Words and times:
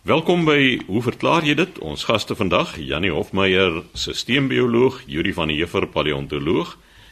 Welkom 0.00 0.46
by 0.48 0.80
Hoe 0.88 1.02
verklaar 1.04 1.44
jy 1.44 1.52
dit? 1.58 1.74
Ons 1.84 2.06
gaste 2.08 2.32
vandag, 2.32 2.70
Janie 2.80 3.10
Hofmeyer, 3.12 3.82
sisteembioloog, 3.92 5.02
Yuri 5.04 5.34
van 5.36 5.50
der 5.52 5.58
Heever, 5.58 5.84
paleontoloog 5.92 6.70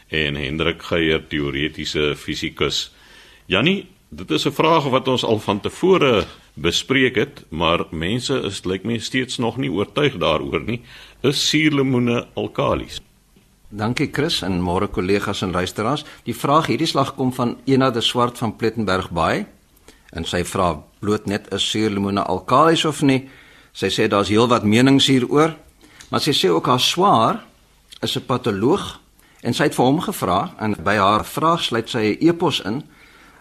en 0.08 0.38
Hendrik 0.40 0.80
Geier, 0.88 1.20
teoretiese 1.28 2.14
fisikus. 2.16 2.86
Janie, 3.44 3.90
dit 4.08 4.30
is 4.30 4.46
'n 4.46 4.56
vraag 4.56 4.88
wat 4.88 5.08
ons 5.08 5.24
al 5.24 5.38
van 5.38 5.60
tevore 5.60 6.24
bespreek 6.54 7.16
het, 7.16 7.44
maar 7.50 7.84
mense 7.90 8.40
is 8.40 8.64
lyk 8.64 8.84
my 8.84 8.98
steeds 8.98 9.36
nog 9.36 9.58
nie 9.58 9.70
oortuig 9.70 10.16
daaroor 10.16 10.64
nie. 10.64 10.80
Is 11.22 11.48
suurlemoene 11.48 12.26
alkalies? 12.34 13.00
Dankie 13.68 14.08
Chris 14.12 14.42
en 14.42 14.62
môre 14.62 14.88
kollegas 14.88 15.42
en 15.42 15.50
luisteraars. 15.50 16.04
Die 16.24 16.34
vraag 16.34 16.66
hierdie 16.66 16.86
slag 16.86 17.14
kom 17.14 17.32
van 17.32 17.58
Ena 17.66 17.90
de 17.90 18.00
Swart 18.00 18.38
van 18.38 18.56
Plettenberg 18.56 19.10
Bay 19.10 19.46
en 20.12 20.24
sy 20.24 20.44
vra 20.44 20.74
bloot 21.00 21.26
net 21.26 21.52
is 21.54 21.70
suurlemoene 21.70 22.24
alkalies 22.24 22.84
of 22.84 23.02
nie. 23.02 23.28
Sy 23.72 23.90
sê 23.92 24.08
daar's 24.08 24.28
heelwat 24.28 24.64
menings 24.64 25.06
hieroor, 25.06 25.54
maar 26.10 26.20
sy 26.20 26.32
sê 26.32 26.50
ook 26.50 26.66
haar 26.66 26.80
swaar 26.80 27.44
is 28.02 28.16
'n 28.16 28.26
patoloog 28.26 29.00
en 29.42 29.54
sy 29.54 29.64
het 29.64 29.74
vir 29.74 29.84
hom 29.84 30.00
gevra 30.00 30.54
en 30.60 30.74
by 30.84 30.96
haar 30.96 31.24
vraag 31.24 31.62
sluit 31.62 31.88
sy 31.88 31.98
'n 31.98 32.28
e-pos 32.28 32.60
in 32.60 32.82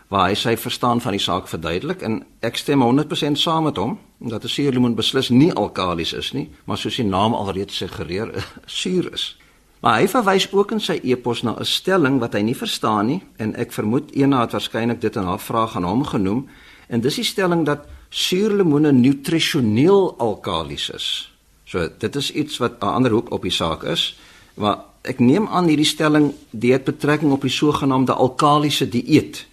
waar 0.08 0.30
hy 0.30 0.36
sy 0.36 0.56
verstaan 0.56 1.02
van 1.02 1.12
die 1.12 1.22
saak 1.22 1.48
verduidelik 1.48 2.02
en 2.02 2.26
ek 2.42 2.58
stem 2.58 2.82
100% 2.82 3.38
saam 3.38 3.64
met 3.64 3.78
hom 3.78 4.00
dat 4.20 4.44
'n 4.44 4.48
suurlemoen 4.48 4.96
beslis 4.96 5.30
nie 5.30 5.54
alkalies 5.54 6.14
is 6.14 6.32
nie, 6.34 6.50
maar 6.66 6.78
soos 6.78 6.96
die 6.96 7.06
naam 7.06 7.34
alreeds 7.34 7.78
suggereer, 7.78 8.46
suur 8.66 9.14
is. 9.14 9.38
Maar 9.80 10.00
hy 10.00 10.08
verwys 10.08 10.48
ook 10.52 10.72
in 10.72 10.82
sy 10.82 11.00
e-pos 11.04 11.44
na 11.44 11.56
'n 11.60 11.66
stelling 11.66 12.20
wat 12.20 12.34
hy 12.34 12.42
nie 12.42 12.56
verstaan 12.56 13.06
nie 13.08 13.22
en 13.38 13.56
ek 13.56 13.72
vermoed 13.72 14.12
Ena 14.12 14.42
het 14.42 14.52
waarskynlik 14.52 15.02
dit 15.02 15.16
in 15.16 15.24
haar 15.24 15.40
vraag 15.40 15.76
aan 15.76 15.84
hom 15.84 16.04
genoem 16.04 16.48
en 16.88 17.02
dis 17.02 17.16
die 17.16 17.24
stelling 17.24 17.66
dat 17.66 17.86
suurlemoene 18.10 18.92
nutrisioneel 18.92 20.16
alkalies 20.18 20.90
is. 20.90 21.32
So 21.66 21.90
dit 22.00 22.16
is 22.16 22.32
iets 22.32 22.58
wat 22.58 22.80
'n 22.82 22.86
ander 22.86 23.12
hoek 23.12 23.32
op 23.32 23.42
die 23.42 23.52
saak 23.52 23.84
is, 23.84 24.18
maar 24.54 24.80
ek 25.04 25.20
neem 25.20 25.48
aan 25.48 25.68
hierdie 25.68 25.86
stelling 25.86 26.34
het 26.60 26.84
betrekking 26.84 27.32
op 27.32 27.42
die 27.42 27.52
sogenaamde 27.52 28.14
alkalisiese 28.14 28.90
dieet 28.90 29.46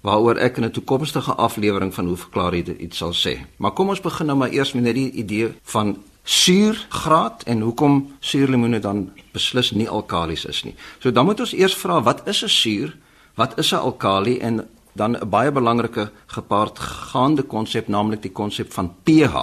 waaroor 0.00 0.36
ek 0.36 0.56
in 0.56 0.64
'n 0.64 0.70
toekomstige 0.70 1.34
aflewering 1.34 1.94
van 1.94 2.06
hoe 2.06 2.16
verklaar 2.16 2.54
jy 2.54 2.62
dit 2.62 2.94
sal 2.94 3.12
sê. 3.12 3.38
Maar 3.56 3.72
kom 3.72 3.88
ons 3.88 4.00
begin 4.00 4.26
nou 4.26 4.38
maar 4.38 4.52
eers 4.52 4.72
met 4.72 4.82
net 4.82 4.94
die 4.94 5.10
idee 5.10 5.52
van 5.62 5.96
suurgraad 6.30 7.42
en 7.50 7.60
hoekom 7.66 7.96
suurlemoene 8.22 8.78
dan 8.78 9.08
beslis 9.34 9.72
nie 9.74 9.88
alkalies 9.90 10.44
is 10.46 10.62
nie. 10.62 10.76
So 11.02 11.10
dan 11.10 11.26
moet 11.26 11.40
ons 11.42 11.54
eers 11.56 11.74
vra 11.74 11.98
wat 12.06 12.22
is 12.28 12.44
'n 12.44 12.48
suur? 12.48 12.96
Wat 13.34 13.58
is 13.58 13.72
'n 13.72 13.82
alkali 13.82 14.38
en 14.38 14.68
dan 14.92 15.16
'n 15.16 15.28
baie 15.28 15.52
belangrike 15.52 16.10
gepaardgaande 16.26 17.42
konsep 17.42 17.88
naamlik 17.88 18.22
die 18.22 18.32
konsep 18.32 18.72
van 18.72 18.94
pH. 19.02 19.34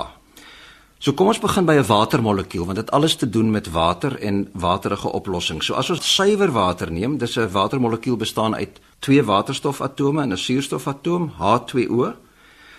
So 0.97 1.13
kom 1.13 1.27
ons 1.27 1.39
begin 1.39 1.65
by 1.65 1.73
'n 1.73 1.85
watermolekuul 1.85 2.65
want 2.65 2.77
dit 2.77 2.91
alles 2.91 3.15
te 3.15 3.29
doen 3.29 3.51
met 3.51 3.71
water 3.71 4.19
en 4.19 4.49
waterige 4.53 5.11
oplossings. 5.11 5.65
So 5.65 5.73
as 5.73 5.89
ons 5.89 6.15
suiwer 6.15 6.51
water 6.51 6.91
neem, 6.91 7.17
dis 7.17 7.37
'n 7.37 7.51
watermolekuul 7.51 8.17
bestaan 8.17 8.55
uit 8.55 8.79
twee 8.99 9.23
waterstofatome 9.23 10.21
en 10.21 10.31
'n 10.31 10.37
suurstofatoom, 10.37 11.31
H2O. 11.37 12.13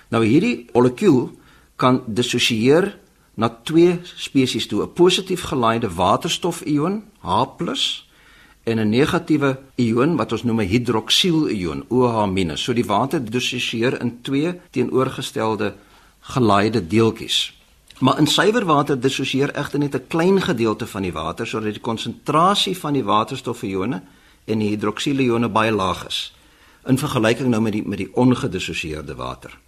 Nou 0.09 0.25
hierdie 0.25 0.67
molekuul 0.73 1.31
kan 1.77 2.03
dissosieer 2.07 2.99
na 3.39 3.49
twee 3.63 4.01
spesies 4.03 4.67
toe, 4.67 4.83
'n 4.83 4.93
positief 4.93 5.43
gelaaide 5.43 5.95
waterstofion, 5.95 7.05
H+ 7.23 8.05
en 8.65 8.79
'n 8.79 8.89
negatiewe 8.89 9.59
ion 9.75 10.17
wat 10.17 10.33
ons 10.33 10.43
noem 10.43 10.61
'n 10.61 10.67
hidroksielion, 10.67 11.85
OH-. 11.89 12.57
So 12.57 12.73
die 12.73 12.85
water 12.85 13.25
dissosieer 13.25 14.01
in 14.01 14.19
twee 14.23 14.61
teenoorgestelde 14.71 15.75
gelaaide 16.21 16.87
deeltjies. 16.87 17.57
Maar 17.99 18.19
in 18.19 18.27
suiwer 18.27 18.65
water 18.65 19.01
dissosieer 19.01 19.55
egter 19.55 19.79
net 19.79 19.95
'n 19.95 20.07
klein 20.09 20.43
gedeelte 20.43 20.87
van 20.87 21.03
die 21.03 21.13
water 21.13 21.47
sodat 21.47 21.73
die 21.73 21.81
konsentrasie 21.81 22.79
van 22.79 22.93
die 22.93 23.05
waterstofione 23.05 24.03
en 24.45 24.59
die 24.59 24.69
hidroksielione 24.69 25.49
baie 25.49 25.73
laag 25.73 26.07
is 26.07 26.35
in 26.87 26.99
vergelyking 26.99 27.49
nou 27.49 27.63
met 27.63 27.73
die 27.73 27.87
met 27.87 27.99
die 27.99 28.15
ongedissosieerde 28.15 29.15
water. 29.15 29.59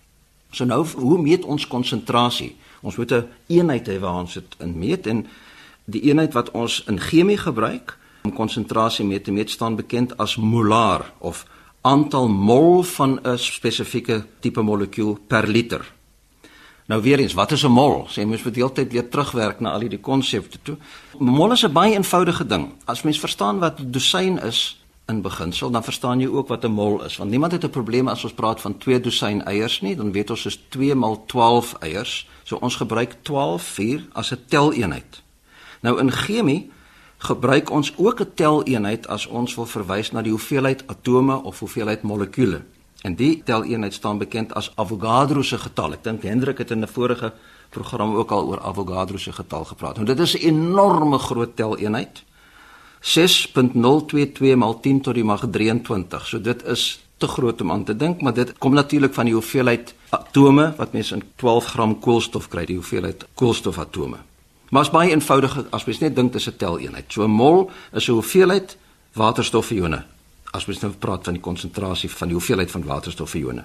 So 0.51 0.65
nou 0.65 0.87
hoe 0.87 1.19
meet 1.23 1.45
ons 1.45 1.67
konsentrasie? 1.67 2.57
Ons 2.81 2.97
moet 2.97 3.13
'n 3.13 3.15
een 3.15 3.29
eenheid 3.47 3.89
hê 3.89 3.99
waar 3.99 4.15
ons 4.15 4.35
dit 4.35 4.57
in 4.59 4.79
meet 4.79 5.07
en 5.07 5.27
die 5.85 6.03
eenheid 6.03 6.33
wat 6.33 6.51
ons 6.51 6.85
in 6.87 7.01
chemie 7.01 7.39
gebruik 7.39 7.99
om 8.23 8.33
konsentrasie 8.33 9.05
meet 9.05 9.25
te 9.25 9.33
meet 9.33 9.51
staan 9.51 9.77
bekend 9.77 10.17
as 10.17 10.37
molar 10.37 11.13
of 11.19 11.47
aantal 11.81 12.29
mol 12.29 12.83
van 12.83 13.21
'n 13.23 13.39
spesifieke 13.39 14.25
tipe 14.41 14.63
molekuul 14.63 15.19
per 15.27 15.49
liter. 15.49 15.93
Nou 16.87 17.03
weer 17.03 17.19
eens, 17.19 17.33
wat 17.35 17.53
is 17.53 17.65
'n 17.65 17.71
mol? 17.71 18.07
Sê 18.09 18.27
mens 18.27 18.43
moet 18.43 18.55
heeltyd 18.55 18.93
weer 18.93 19.09
terugwerk 19.09 19.61
na 19.61 19.71
al 19.71 19.81
hierdie 19.81 20.01
konsepte 20.01 20.59
toe. 20.63 20.77
Mol 21.19 21.53
is 21.53 21.65
'n 21.65 21.73
baie 21.73 21.95
eenvoudige 21.95 22.47
ding. 22.47 22.73
As 22.85 23.03
mens 23.03 23.21
verstaan 23.21 23.59
wat 23.59 23.93
dosyn 23.93 24.43
is 24.43 24.80
in 25.11 25.23
beginsel, 25.23 25.71
dan 25.71 25.85
verstaan 25.85 26.21
jy 26.23 26.29
ook 26.29 26.49
wat 26.49 26.65
'n 26.65 26.71
mol 26.71 27.03
is. 27.05 27.17
Want 27.17 27.31
niemand 27.31 27.53
het 27.53 27.65
'n 27.65 27.71
probleem 27.71 28.09
as 28.09 28.25
ons 28.25 28.33
praat 28.33 28.61
van 28.61 28.79
2 28.79 29.01
dosyn 29.01 29.45
eiers 29.45 29.81
nie, 29.81 29.97
dan 29.97 30.13
weet 30.13 30.31
ons 30.31 30.47
is 30.47 30.59
2 30.69 30.95
maal 30.95 31.25
12 31.27 31.75
eiers. 31.81 32.29
So 32.43 32.57
ons 32.57 32.77
gebruik 32.77 33.17
12 33.23 33.63
vir 33.63 34.07
as 34.13 34.31
'n 34.33 34.45
teleenheid. 34.47 35.23
Nou 35.81 35.99
in 35.99 36.11
chemie 36.11 36.71
gebruik 37.19 37.71
ons 37.71 37.93
ook 37.97 38.21
'n 38.21 38.33
teleenheid 38.35 39.09
as 39.09 39.27
ons 39.27 39.55
wil 39.55 39.67
verwys 39.67 40.11
na 40.11 40.23
die 40.23 40.31
hoeveelheid 40.31 40.87
atome 40.87 41.43
of 41.43 41.59
hoeveelheid 41.59 42.03
molekules. 42.03 42.63
En 43.01 43.15
die 43.15 43.43
teleenheid 43.45 43.95
staan 43.95 44.19
bekend 44.19 44.55
as 44.55 44.73
Avogadro 44.75 45.43
se 45.43 45.59
getal. 45.59 45.93
Ek 45.93 46.05
dink 46.05 46.23
Hendrik 46.23 46.59
het 46.59 46.71
in 46.71 46.83
'n 46.83 46.89
vorige 46.89 47.33
program 47.71 48.15
ook 48.15 48.31
al 48.31 48.47
oor 48.47 48.61
Avogadro 48.61 49.17
se 49.17 49.33
getal 49.33 49.65
gepraat. 49.65 49.95
Nou 49.95 50.07
dit 50.07 50.19
is 50.19 50.35
'n 50.35 50.47
enorme 50.47 51.19
groot 51.19 51.57
teleenheid. 51.57 52.25
6.022 53.01 54.57
maal 54.57 54.81
10 54.81 55.01
tot 55.01 55.15
die 55.15 55.25
mag 55.25 55.47
23. 55.51 56.27
So 56.27 56.41
dit 56.41 56.65
is 56.69 57.01
te 57.21 57.29
groot 57.29 57.61
om 57.61 57.71
aan 57.73 57.85
te 57.85 57.97
dink, 57.97 58.23
maar 58.23 58.35
dit 58.35 58.53
kom 58.59 58.75
natuurlik 58.75 59.15
van 59.15 59.29
die 59.29 59.35
hoeveelheid 59.35 59.95
atome 60.11 60.71
wat 60.77 60.93
mens 60.93 61.13
in 61.13 61.23
12 61.37 61.67
gram 61.75 61.99
koolstof 62.01 62.49
kry, 62.49 62.65
die 62.69 62.77
hoeveelheid 62.77 63.27
koolstofatome. 63.35 64.17
Maar 64.71 64.87
is 64.87 64.93
baie 64.95 65.11
eenvoudig 65.11 65.57
as 65.71 65.85
mens 65.85 66.01
net 66.01 66.17
dink 66.17 66.33
dit 66.33 66.41
is 66.41 66.49
'n 66.49 66.57
teleenheid. 66.57 67.13
So 67.13 67.25
'n 67.25 67.31
mol 67.31 67.71
is 67.93 68.09
'n 68.09 68.13
hoeveelheid 68.13 68.77
waterstofione 69.13 70.05
as 70.53 70.67
ons 70.67 70.81
nou 70.81 70.93
praat 70.93 71.25
van 71.25 71.35
die 71.35 71.43
konsentrasie 71.43 72.11
van 72.11 72.29
die 72.29 72.37
hoeveelheid 72.37 72.71
van 72.71 72.85
waterstofione. 72.85 73.65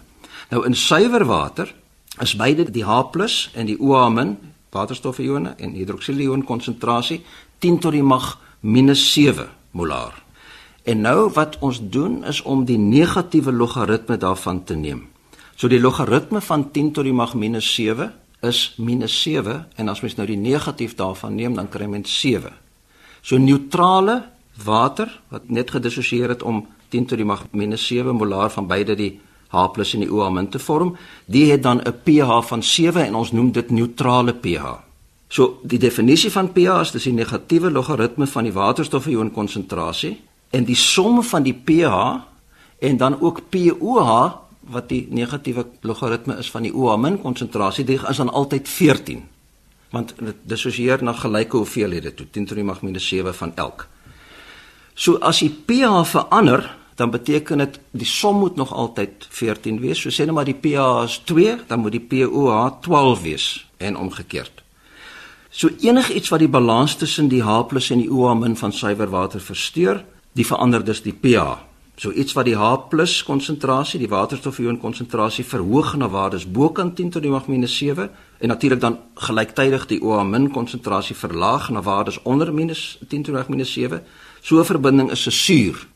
Nou 0.50 0.66
in 0.66 0.75
suiwer 0.75 1.25
water 1.25 1.74
is 2.22 2.35
beide 2.35 2.72
die 2.72 2.84
H+ 2.84 3.50
en 3.53 3.66
die 3.66 3.79
OH- 3.79 4.35
waterstofione 4.75 5.56
en 5.57 5.74
hidroksielion 5.74 6.44
konsentrasie 6.44 7.22
10 7.63 7.79
tot 7.79 7.91
die 7.91 8.03
mag 8.03 8.40
-7 8.62 9.48
molar. 9.72 10.24
En 10.84 11.02
nou 11.02 11.30
wat 11.34 11.58
ons 11.60 11.80
doen 11.90 12.24
is 12.26 12.42
om 12.42 12.66
die 12.66 12.78
negatiewe 12.78 13.52
logaritme 13.52 14.18
daarvan 14.18 14.64
te 14.64 14.76
neem. 14.76 15.08
So 15.56 15.68
die 15.68 15.80
logaritme 15.80 16.42
van 16.42 16.72
10 16.72 16.92
tot 16.92 17.04
die 17.04 17.14
mag 17.14 17.34
-7 17.34 18.12
is 18.42 18.76
-7 18.78 19.68
en 19.76 19.90
as 19.90 20.02
mens 20.02 20.16
nou 20.16 20.28
die 20.28 20.38
negatief 20.38 20.96
daarvan 20.96 21.36
neem 21.36 21.56
dan 21.56 21.70
kry 21.70 21.86
mens 21.86 22.20
7. 22.20 22.54
So 23.22 23.38
neutrale 23.38 24.24
water 24.64 25.22
wat 25.28 25.50
net 25.50 25.72
gedissosieer 25.72 26.30
het 26.30 26.44
om 26.44 26.66
10 26.90 27.06
tot 27.06 27.18
die 27.18 27.26
mag 27.26 27.46
minus 27.52 27.88
7 27.88 28.16
molaar 28.16 28.52
van 28.52 28.68
beide 28.68 28.96
die 28.96 29.20
H+ 29.50 29.94
en 29.94 30.00
die 30.00 30.12
OH- 30.12 30.50
te 30.50 30.60
vorm, 30.60 30.98
die 31.26 31.52
het 31.52 31.64
dan 31.64 31.82
'n 31.82 31.94
pH 32.04 32.48
van 32.48 32.64
7 32.64 33.06
en 33.06 33.16
ons 33.16 33.32
noem 33.32 33.52
dit 33.52 33.70
neutrale 33.70 34.34
pH. 34.34 34.84
So 35.28 35.59
die 35.63 35.80
definisie 35.80 36.31
van 36.31 36.52
pH 36.53 36.80
is 36.81 36.91
dis 36.91 37.09
die 37.09 37.13
negatiewe 37.13 37.72
logaritme 37.72 38.28
van 38.28 38.44
die 38.44 38.53
waterstofion 38.53 39.31
konsentrasie 39.31 40.18
en 40.53 40.66
die 40.66 40.78
som 40.78 41.24
van 41.24 41.44
die 41.44 41.56
pH 41.56 41.96
en 42.80 42.97
dan 42.97 43.19
ook 43.22 43.50
pOH 43.50 44.12
wat 44.69 44.90
die 44.90 45.06
negatiewe 45.09 45.66
logaritme 45.86 46.38
is 46.41 46.50
van 46.52 46.66
die 46.66 46.74
OH- 46.74 47.22
konsentrasie, 47.22 47.86
dit 47.86 48.02
is 48.09 48.18
dan 48.18 48.30
altyd 48.30 48.69
14. 48.69 49.24
Want 49.89 50.13
dit 50.18 50.36
dissosieer 50.44 51.04
na 51.04 51.13
gelyke 51.13 51.57
hoeveelhede 51.57 52.13
toe, 52.13 52.25
10 52.31 52.45
tot 52.45 52.56
die 52.57 52.66
mag 52.66 52.81
minus 52.81 53.07
7 53.07 53.33
van 53.33 53.51
elk. 53.56 53.88
So 54.94 55.18
as 55.18 55.39
die 55.39 55.50
pH 55.50 56.06
verander, 56.06 56.75
dan 56.95 57.12
beteken 57.12 57.57
dit 57.57 57.80
die 57.92 58.07
som 58.07 58.39
moet 58.39 58.56
nog 58.56 58.74
altyd 58.74 59.27
14 59.30 59.80
wees. 59.80 60.01
So 60.01 60.10
sê 60.10 60.25
net 60.25 60.33
maar 60.33 60.45
die 60.45 60.57
pH 60.57 61.04
is 61.04 61.22
2, 61.25 61.57
dan 61.68 61.80
moet 61.80 61.92
die 61.92 62.01
pOH 62.01 62.81
12 62.81 63.22
wees 63.22 63.69
en 63.77 63.98
omgekeerd. 63.98 64.64
So 65.56 65.69
enigiets 65.80 66.30
wat 66.30 66.42
die 66.44 66.50
balans 66.52 66.98
tussen 67.00 67.30
die 67.31 67.40
H+ 67.44 67.63
en 67.90 68.00
die 68.02 68.10
OH- 68.12 68.56
van 68.56 68.74
suiwer 68.74 69.10
water 69.10 69.40
versteur, 69.40 70.04
die 70.34 70.46
verander 70.46 70.84
dus 70.84 71.02
die 71.02 71.13
pH. 71.13 71.57
So 71.96 72.12
iets 72.12 72.34
wat 72.34 72.46
die 72.46 72.57
H+ 72.57 73.24
konsentrasie, 73.24 74.00
die 74.00 74.10
waterstofion 74.10 74.80
konsentrasie 74.80 75.46
verhoog 75.46 75.96
na 75.96 76.10
waardes 76.10 76.52
bokant 76.52 76.96
10 76.96 77.10
tot 77.10 77.22
die 77.22 77.31
mag 77.31 77.48
minus 77.48 77.78
7 77.78 78.10
en 78.40 78.48
natuurlik 78.48 78.81
dan 78.81 79.00
gelyktydig 79.16 79.86
die 79.86 80.02
OH- 80.02 80.52
konsentrasie 80.52 81.16
verlaag 81.16 81.69
na 81.69 81.81
waardes 81.81 82.19
onder 82.24 82.54
minus 82.54 83.00
10 83.08 83.24
tot 83.24 83.25
die 83.25 83.34
mag 83.34 83.48
minus 83.48 83.74
7 83.74 84.01
So 84.42 84.60
'n 84.60 84.66
verbinding 84.66 85.12
is 85.12 85.25
'n 85.25 85.31
suur. 85.31 85.88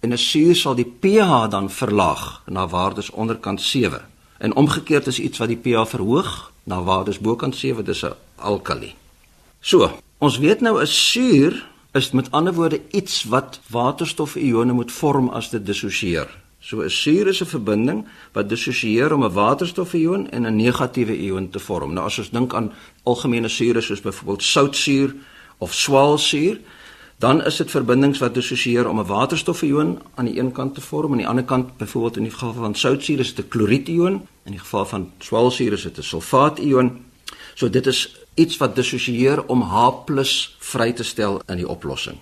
En 0.00 0.12
'n 0.12 0.18
suur 0.18 0.54
sal 0.54 0.74
die 0.74 0.92
pH 1.00 1.50
dan 1.50 1.70
verlaag 1.70 2.42
na 2.46 2.68
waardes 2.68 3.10
onderkant 3.10 3.60
7. 3.60 4.00
En 4.42 4.54
omgekeerd 4.54 5.06
is 5.06 5.20
iets 5.22 5.38
wat 5.38 5.52
die 5.52 5.60
pH 5.62 5.86
verhoog 5.94 6.30
na 6.66 6.82
waardes 6.82 7.20
bokant 7.22 7.56
7 7.56 7.84
dis 7.84 8.02
'n 8.02 8.14
alkali. 8.36 8.94
So, 9.60 9.90
ons 10.18 10.38
weet 10.38 10.60
nou 10.60 10.80
'n 10.80 10.86
suur 10.86 11.68
is 11.92 12.10
met 12.10 12.30
ander 12.30 12.54
woorde 12.54 12.80
iets 12.90 13.24
wat 13.24 13.60
waterstofione 13.70 14.72
moet 14.72 14.92
vorm 14.92 15.28
as 15.28 15.50
dit 15.50 15.66
dissosieer. 15.66 16.28
So 16.60 16.82
'n 16.82 16.90
suur 16.90 17.26
is 17.26 17.42
'n 17.42 17.46
verbinding 17.46 18.06
wat 18.32 18.48
dissosieer 18.48 19.14
om 19.14 19.24
'n 19.24 19.32
waterstofion 19.32 20.30
en 20.30 20.46
'n 20.46 20.56
negatiewe 20.56 21.18
ion 21.18 21.50
te 21.50 21.58
vorm. 21.58 21.92
Nou 21.92 22.06
as 22.06 22.18
ons 22.18 22.30
dink 22.30 22.54
aan 22.54 22.72
algemene 23.02 23.48
sure 23.48 23.80
soos 23.80 24.00
byvoorbeeld 24.00 24.42
soutsuur 24.42 25.14
of 25.58 25.74
swaalsuur, 25.74 26.58
dan 27.18 27.44
is 27.44 27.56
dit 27.56 27.70
verbindings 27.70 28.18
wat 28.18 28.34
dissosieer 28.34 28.88
om 28.88 28.98
'n 28.98 29.06
waterstofion 29.06 29.98
aan 30.14 30.24
die 30.24 30.38
een 30.38 30.52
kant 30.52 30.74
te 30.74 30.80
vorm 30.80 31.04
en 31.04 31.10
aan 31.12 31.18
die 31.18 31.28
ander 31.28 31.44
kant 31.44 31.76
byvoorbeeld 31.76 32.16
in 32.16 32.22
die 32.22 32.32
geval 32.32 32.52
van 32.52 32.74
soutsuur 32.74 33.18
is 33.18 33.34
dit 33.34 33.44
'n 33.44 33.48
klorietion, 33.48 34.26
in 34.44 34.52
die 34.52 34.60
geval 34.60 34.86
van 34.86 35.12
swaalsuur 35.18 35.72
is 35.72 35.82
dit 35.82 35.98
'n 35.98 36.02
sulfaation. 36.02 37.04
So 37.54 37.70
dit 37.70 37.86
is 37.86 38.16
iets 38.34 38.56
wat 38.56 38.76
dissosieer 38.76 39.46
om 39.46 39.62
H+ 39.62 40.04
vry 40.58 40.92
te 40.92 41.02
stel 41.02 41.42
in 41.46 41.56
die 41.56 41.68
oplossing. 41.68 42.18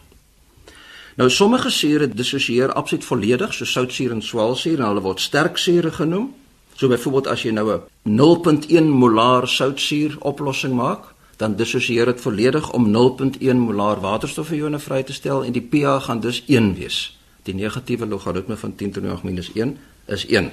Nou 1.16 1.30
sommige 1.30 1.70
sure 1.70 2.08
dissosieer 2.08 2.72
absoluut 2.72 3.04
volledig, 3.04 3.54
so 3.54 3.64
soutsuur 3.64 4.10
en 4.10 4.22
swaalsuur 4.22 4.78
en 4.78 4.86
hulle 4.86 5.00
word 5.00 5.20
sterk 5.20 5.58
sure 5.58 5.90
genoem. 5.90 6.34
So 6.74 6.88
byvoorbeeld 6.88 7.26
as 7.26 7.42
jy 7.42 7.50
nou 7.50 7.72
'n 7.72 7.82
0.1 8.04 8.88
molar 8.88 9.48
soutsuur 9.48 10.16
oplossing 10.20 10.74
maak, 10.74 11.14
dan 11.36 11.56
dissosieer 11.56 12.04
dit 12.04 12.20
volledig 12.20 12.72
om 12.72 12.90
0.1 12.90 13.56
molar 13.58 14.00
waterstofione 14.00 14.78
vry 14.78 15.02
te 15.02 15.12
stel 15.12 15.44
en 15.44 15.52
die 15.52 15.68
pH 15.70 16.04
gaan 16.04 16.20
dus 16.20 16.42
1 16.46 16.74
wees. 16.74 17.18
Die 17.42 17.54
negatiewe 17.54 18.06
logaritme 18.06 18.56
van 18.56 18.74
10 18.74 18.92
tot 18.92 19.02
die 19.02 19.12
minus 19.22 19.50
1 19.54 19.78
is 20.06 20.26
1. 20.26 20.50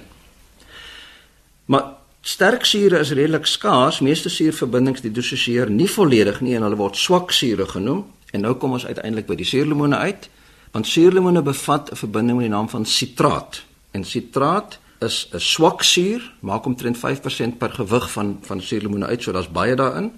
Maar 1.68 1.84
sterk 2.22 2.66
sure 2.66 3.00
is 3.00 3.12
redelik 3.12 3.46
skaars. 3.46 4.00
Meeste 4.00 4.30
suurverbindings 4.32 5.04
die 5.04 5.12
dissosieer 5.12 5.70
nie 5.72 5.90
volledig 5.92 6.42
nie 6.42 6.56
en 6.56 6.66
hulle 6.68 6.80
word 6.80 7.00
swak 7.00 7.32
sure 7.36 7.68
genoem. 7.68 8.06
En 8.32 8.44
nou 8.44 8.56
kom 8.60 8.76
ons 8.78 8.86
uiteindelik 8.88 9.28
by 9.28 9.36
die 9.40 9.48
suurlemone 9.48 10.00
uit. 10.00 10.30
Want 10.72 10.88
suurlemone 10.88 11.42
bevat 11.42 11.92
'n 11.92 11.96
verbinding 11.96 12.38
met 12.38 12.48
die 12.48 12.56
naam 12.56 12.70
van 12.70 12.86
sitraat. 12.86 13.64
En 13.92 14.04
sitraat 14.04 14.80
is 15.00 15.30
'n 15.34 15.40
swak 15.40 15.84
suur, 15.84 16.34
maak 16.40 16.66
omtrent 16.66 16.98
5% 16.98 17.58
per 17.58 17.70
gewig 17.70 18.12
van 18.12 18.38
van 18.42 18.62
suurlemone 18.62 19.06
uit, 19.06 19.24
so 19.24 19.32
daar's 19.32 19.52
baie 19.52 19.76
daarin. 19.76 20.12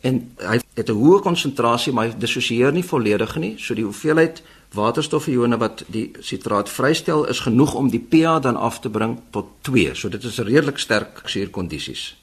En 0.00 0.32
hy 0.36 0.60
het 0.74 0.88
'n 0.88 0.92
hoë 0.92 1.20
konsentrasie, 1.20 1.92
maar 1.92 2.06
hy 2.06 2.14
dissosieer 2.18 2.72
nie 2.72 2.84
volledig 2.84 3.36
nie, 3.36 3.54
so 3.58 3.74
die 3.74 3.84
hoeveelheid 3.84 4.42
waterstofione 4.74 5.56
wat 5.58 5.84
die 5.92 6.10
sitraat 6.20 6.70
vrystel 6.70 7.24
is 7.30 7.40
genoeg 7.40 7.74
om 7.74 7.90
die 7.90 8.00
pH 8.00 8.40
dan 8.42 8.56
af 8.56 8.80
te 8.80 8.90
bring 8.90 9.18
tot 9.30 9.46
2. 9.60 9.94
So 9.94 10.08
dit 10.08 10.24
is 10.24 10.38
redelik 10.38 10.78
sterk 10.78 11.22
suurkondisies. 11.24 12.16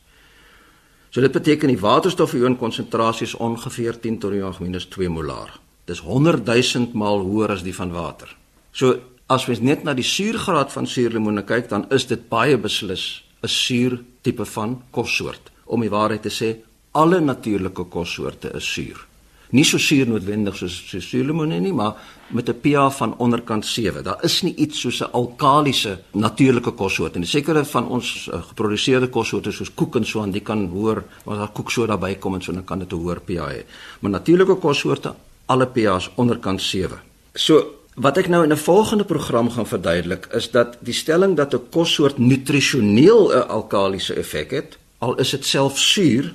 So 1.10 1.22
dit 1.22 1.32
beteken 1.32 1.70
die 1.70 1.80
waterstofion 1.80 2.58
konsentrasie 2.58 3.28
is 3.28 3.36
ongeveer 3.36 4.00
10 4.00 4.20
tot 4.20 4.32
die 4.32 4.44
minus 4.60 4.88
2 4.90 5.10
molar. 5.10 5.60
Dis 5.86 6.00
100 6.00 6.46
000 6.46 6.94
maal 6.94 7.22
hoër 7.22 7.52
as 7.52 7.64
die 7.64 7.76
van 7.76 7.92
water. 7.92 8.36
So 8.72 9.00
as 9.28 9.46
mens 9.48 9.62
net 9.62 9.84
na 9.84 9.94
die 9.94 10.06
suurgraad 10.06 10.72
van 10.72 10.88
suurlemoene 10.88 11.44
kyk, 11.44 11.70
dan 11.70 11.86
is 11.92 12.08
dit 12.08 12.30
baie 12.30 12.58
beslis 12.58 13.24
'n 13.44 13.48
suur 13.48 14.00
tipe 14.22 14.46
van 14.46 14.82
kossoort. 14.92 15.52
Om 15.66 15.82
die 15.82 15.90
waarheid 15.90 16.22
te 16.22 16.30
sê, 16.30 16.56
alle 16.92 17.20
natuurlike 17.20 17.84
kossoorte 17.84 18.52
is 18.56 18.74
suur. 18.74 19.08
Nie 19.54 19.64
so 19.70 19.78
suur 19.78 20.08
noodwendig 20.10 20.56
soos 20.58 20.74
so 20.90 21.00
suurlemoene 21.00 21.60
nie, 21.62 21.74
maar 21.74 21.94
met 22.34 22.50
'n 22.50 22.60
pH 22.62 22.98
van 22.98 23.14
onderkant 23.18 23.66
7. 23.66 24.04
Daar 24.04 24.24
is 24.24 24.42
nie 24.42 24.56
iets 24.56 24.80
soos 24.80 25.02
'n 25.02 25.12
alkalisiese 25.12 26.00
natuurlike 26.12 26.72
kossoort 26.72 27.16
nie. 27.16 27.26
Sekere 27.26 27.66
van 27.66 27.88
ons 27.88 28.30
uh, 28.34 28.42
geproduseerde 28.42 29.08
kossoorte 29.08 29.52
soos 29.52 29.74
koek 29.74 29.96
en 29.96 30.06
so 30.06 30.22
aan, 30.22 30.32
die 30.32 30.42
kan 30.42 30.68
hoor, 30.68 31.04
as 31.26 31.38
daar 31.38 31.52
koek 31.52 31.72
so 31.72 31.86
daarbey 31.86 32.16
kom 32.16 32.34
en 32.34 32.42
so 32.42 32.54
dan 32.54 32.64
kan 32.64 32.80
dit 32.80 32.92
'n 32.92 32.96
hoër 32.96 33.22
pH 33.22 33.40
hê. 33.54 33.64
Maar 34.00 34.12
natuurlike 34.12 34.56
kossoorte 34.56 35.14
alle 35.46 35.68
pH's 35.68 36.10
onderkant 36.16 36.62
7. 36.62 36.98
So 37.34 37.64
wat 37.96 38.18
ek 38.18 38.28
nou 38.28 38.44
in 38.44 38.52
'n 38.52 38.58
volgende 38.58 39.04
program 39.04 39.50
gaan 39.50 39.68
verduidelik 39.68 40.28
is 40.34 40.52
dat 40.52 40.78
die 40.80 40.94
stelling 40.94 41.36
dat 41.38 41.54
'n 41.54 41.70
kossoort 41.70 42.18
nutrisioneel 42.18 43.32
'n 43.32 43.48
alkalisiese 43.48 44.14
effek 44.14 44.52
het, 44.52 44.78
al 44.98 45.16
is 45.20 45.30
dit 45.30 45.46
self 45.46 45.80
suur, 45.80 46.34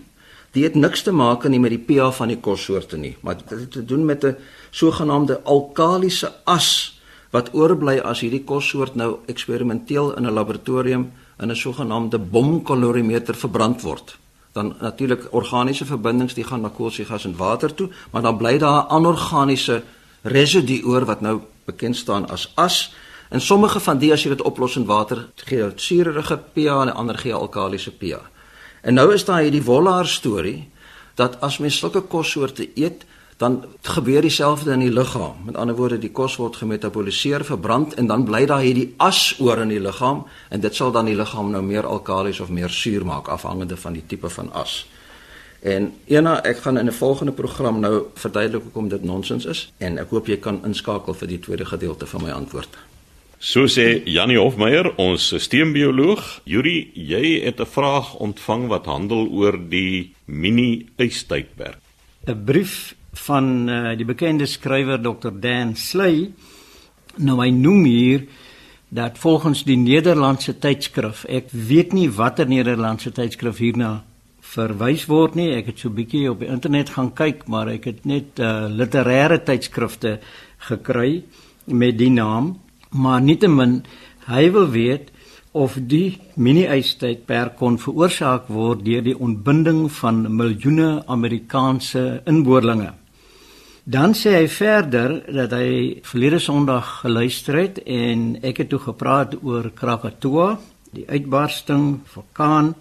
dit 0.53 0.63
het 0.63 0.75
niks 0.75 1.03
te 1.03 1.13
maak 1.13 1.49
nie 1.49 1.61
met 1.61 1.71
die 1.71 1.85
pH 1.87 2.13
van 2.17 2.29
die 2.29 2.41
kossoorte 2.41 2.97
nie, 2.97 3.17
maar 3.21 3.37
dit 3.37 3.51
het 3.51 3.71
te 3.71 3.85
doen 3.85 4.05
met 4.05 4.25
'n 4.25 4.37
sogenaamde 4.71 5.41
alkalisiese 5.45 6.33
as 6.45 7.01
wat 7.31 7.55
oorbly 7.55 7.99
as 7.99 8.21
hierdie 8.21 8.45
kossoort 8.45 8.95
nou 8.95 9.19
eksperimenteel 9.27 10.17
in 10.17 10.27
'n 10.27 10.33
laboratorium 10.33 11.13
in 11.39 11.51
'n 11.51 11.57
sogenaamde 11.57 12.19
bomkalorimeter 12.19 13.35
verbrand 13.35 13.83
word 13.83 14.19
dan 14.53 14.75
natuurlik 14.81 15.29
organiese 15.31 15.87
verbindings 15.87 16.35
die 16.35 16.45
gaan 16.45 16.61
na 16.61 16.71
koolstofgas 16.75 17.25
en 17.25 17.37
water 17.37 17.75
toe, 17.75 17.89
maar 18.11 18.23
dan 18.23 18.37
bly 18.37 18.59
daar 18.59 18.83
'n 18.83 18.89
anorganiese 18.89 19.83
residu 20.23 20.83
oor 20.85 21.05
wat 21.05 21.21
nou 21.21 21.41
bekend 21.65 21.97
staan 21.97 22.29
as 22.29 22.53
as. 22.55 22.95
En 23.29 23.41
sommige 23.41 23.81
van 23.81 23.99
die 23.99 24.13
as 24.13 24.23
jy 24.23 24.29
dit 24.29 24.43
oplos 24.43 24.77
in 24.77 24.85
water, 24.85 25.29
gee 25.35 25.63
dit 25.63 25.81
suurige 25.81 26.37
pH 26.53 26.67
en 26.67 26.95
ander 26.95 27.19
gee 27.19 27.35
alkalisiese 27.35 27.97
pH. 27.97 28.38
En 28.83 28.95
nou 28.95 29.13
is 29.15 29.25
daar 29.25 29.41
hierdie 29.43 29.65
Wollard 29.65 30.09
storie 30.09 30.69
dat 31.15 31.41
as 31.41 31.59
mens 31.59 31.79
sulke 31.79 32.01
kossoorte 32.01 32.69
eet, 32.75 33.05
dan 33.39 33.65
gebeur 33.83 34.23
dieselfde 34.23 34.73
in 34.73 34.83
die 34.83 34.93
liggaam. 34.93 35.45
Met 35.45 35.57
ander 35.57 35.77
woorde, 35.77 35.99
die 35.99 36.11
kos 36.11 36.37
word 36.37 36.57
gemetaboliseer, 36.59 37.45
verbrand 37.47 37.95
en 37.95 38.07
dan 38.11 38.25
bly 38.27 38.45
daar 38.51 38.65
hierdie 38.67 38.95
as 38.97 39.37
oor 39.39 39.63
in 39.63 39.71
die 39.71 39.81
liggaam 39.83 40.25
en 40.51 40.61
dit 40.61 40.75
sal 40.75 40.91
dan 40.93 41.07
die 41.07 41.15
liggaam 41.15 41.53
nou 41.55 41.63
meer 41.63 41.87
alkalies 41.87 42.41
of 42.43 42.51
meer 42.51 42.71
suur 42.71 43.07
maak 43.07 43.31
afhangende 43.31 43.79
van 43.79 43.95
die 43.95 44.03
tipe 44.07 44.31
van 44.31 44.51
as. 44.53 44.81
En 45.63 45.93
ena, 46.07 46.43
ek 46.43 46.65
gaan 46.67 46.79
in 46.79 46.87
'n 46.87 46.93
volgende 46.93 47.33
program 47.33 47.81
nou 47.81 48.03
verduidelik 48.15 48.63
hoekom 48.63 48.89
dit 48.89 49.05
nonsens 49.05 49.45
is 49.45 49.73
en 49.79 49.99
ek 49.99 50.11
hoop 50.11 50.27
jy 50.27 50.37
kan 50.37 50.65
inskakel 50.65 51.15
vir 51.15 51.29
die 51.29 51.41
tweede 51.41 51.65
gedeelte 51.65 52.07
van 52.07 52.23
my 52.23 52.31
antwoord. 52.31 52.69
So 53.39 53.69
sê 53.71 54.03
Janie 54.03 54.35
Hofmeyer, 54.35 54.97
ons 54.99 55.29
sisteembioloog. 55.31 56.41
Yuri, 56.43 56.91
jy 56.95 57.45
het 57.45 57.61
'n 57.61 57.67
vraag 57.67 58.15
ontvang 58.19 58.67
wat 58.67 58.87
handel 58.87 59.29
oor 59.31 59.55
die 59.69 60.13
mini-ystydperk. 60.27 61.79
'n 62.27 62.45
Brief 62.45 62.97
van 63.13 63.69
uh, 63.69 63.97
die 63.97 64.05
bekende 64.05 64.47
skrywer 64.47 64.99
Dr 64.99 65.31
Dan 65.31 65.77
Sley. 65.77 66.31
Nou 67.17 67.41
hy 67.41 67.51
noem 67.51 67.85
hier 67.85 68.27
dat 68.89 69.19
volgens 69.19 69.63
die 69.65 69.77
Nederlandse 69.77 70.59
tydskrif, 70.59 71.25
ek 71.29 71.47
weet 71.51 71.93
nie 71.93 72.11
watter 72.11 72.47
Nederlandse 72.47 73.13
tydskrif 73.13 73.59
hierna 73.59 74.05
verwys 74.41 75.07
word 75.07 75.35
nie. 75.35 75.55
Ek 75.55 75.67
het 75.67 75.79
so 75.79 75.89
'n 75.89 75.95
bietjie 75.95 76.31
op 76.31 76.41
die 76.41 76.49
internet 76.49 76.91
gaan 76.91 77.15
kyk, 77.15 77.47
maar 77.47 77.69
ek 77.69 77.85
het 77.85 78.05
net 78.05 78.39
uh, 78.41 78.67
literêre 78.69 79.39
tydskrifte 79.45 80.19
gekry 80.59 81.23
met 81.67 81.99
die 81.99 82.11
naam, 82.11 82.59
maar 82.91 83.23
nietemin 83.23 83.83
hy 84.29 84.51
wil 84.53 84.69
weet 84.71 85.11
of 85.53 85.79
die 85.91 86.19
mini-ystydperk 86.37 87.57
kon 87.59 87.79
veroorsaak 87.81 88.49
word 88.53 88.85
deur 88.87 89.03
die 89.03 89.17
ontbinding 89.17 89.87
van 90.01 90.27
miljoene 90.37 91.03
Amerikaanse 91.07 92.23
inboorlinge. 92.29 92.93
Dan 93.89 94.13
sê 94.13 94.35
hy 94.37 94.49
verder 94.53 95.15
dat 95.33 95.55
hy 95.57 96.01
verlede 96.05 96.39
Sondag 96.45 96.99
geluister 97.01 97.57
het 97.57 97.79
en 97.89 98.35
ek 98.45 98.61
het 98.63 98.69
toe 98.69 98.83
gepraat 98.85 99.39
oor 99.41 99.71
Krakatoa, 99.73 100.59
die 100.93 101.07
uitbarsting, 101.09 102.03
vulkaan 102.13 102.75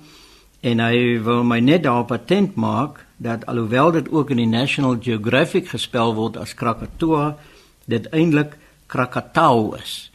en 0.68 0.82
hy 0.84 1.16
wil 1.24 1.46
my 1.48 1.62
net 1.64 1.86
daarop 1.86 2.12
attent 2.12 2.58
maak 2.60 3.00
dat 3.24 3.46
alhoewel 3.48 3.94
dit 3.96 4.12
ook 4.12 4.34
in 4.36 4.42
die 4.44 4.52
National 4.52 4.98
Geographic 5.00 5.72
gespel 5.72 6.12
word 6.18 6.36
as 6.38 6.54
Krakatoa, 6.54 7.38
dit 7.88 8.10
eintlik 8.12 8.58
Krakatau 8.88 9.76
is. 9.78 10.12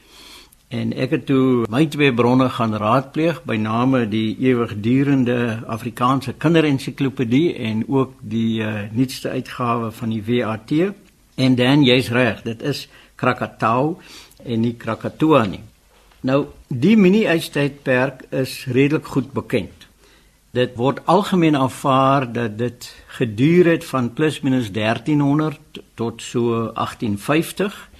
En 0.72 0.94
ek 0.96 1.10
het 1.12 1.26
toe 1.28 1.66
my 1.68 1.84
twee 1.92 2.12
bronne 2.16 2.48
gaan 2.48 2.72
raadpleeg 2.80 3.42
by 3.44 3.58
name 3.60 4.06
die 4.08 4.36
ewigdurende 4.40 5.60
Afrikaanse 5.68 6.32
kinderensiklopedie 6.32 7.52
en 7.60 7.84
ook 7.88 8.14
die 8.20 8.62
uh, 8.64 8.86
nuutste 8.92 9.28
uitgawe 9.36 9.90
van 9.92 10.14
die 10.14 10.22
WAT. 10.24 10.72
En 11.36 11.54
dan 11.60 11.84
jy's 11.84 12.08
reg, 12.08 12.40
dit 12.48 12.62
is 12.62 12.86
Krakatau 13.20 13.98
en 14.44 14.64
nie 14.64 14.74
Krakatoa 14.80 15.44
nie. 15.44 15.62
Nou, 16.22 16.46
die 16.68 16.96
mini-ystydperk 16.96 18.28
is 18.30 18.62
redelik 18.70 19.12
goed 19.12 19.32
bekend. 19.36 19.88
Dit 20.52 20.76
word 20.76 21.00
algemeen 21.08 21.56
aanvaar 21.56 22.26
dat 22.32 22.58
dit 22.58 22.88
geduur 23.18 23.70
het 23.72 23.84
van 23.84 24.12
plus 24.12 24.40
minus 24.40 24.70
1300 24.72 25.80
tot 25.94 26.22
so 26.22 26.72
1850, 26.72 27.90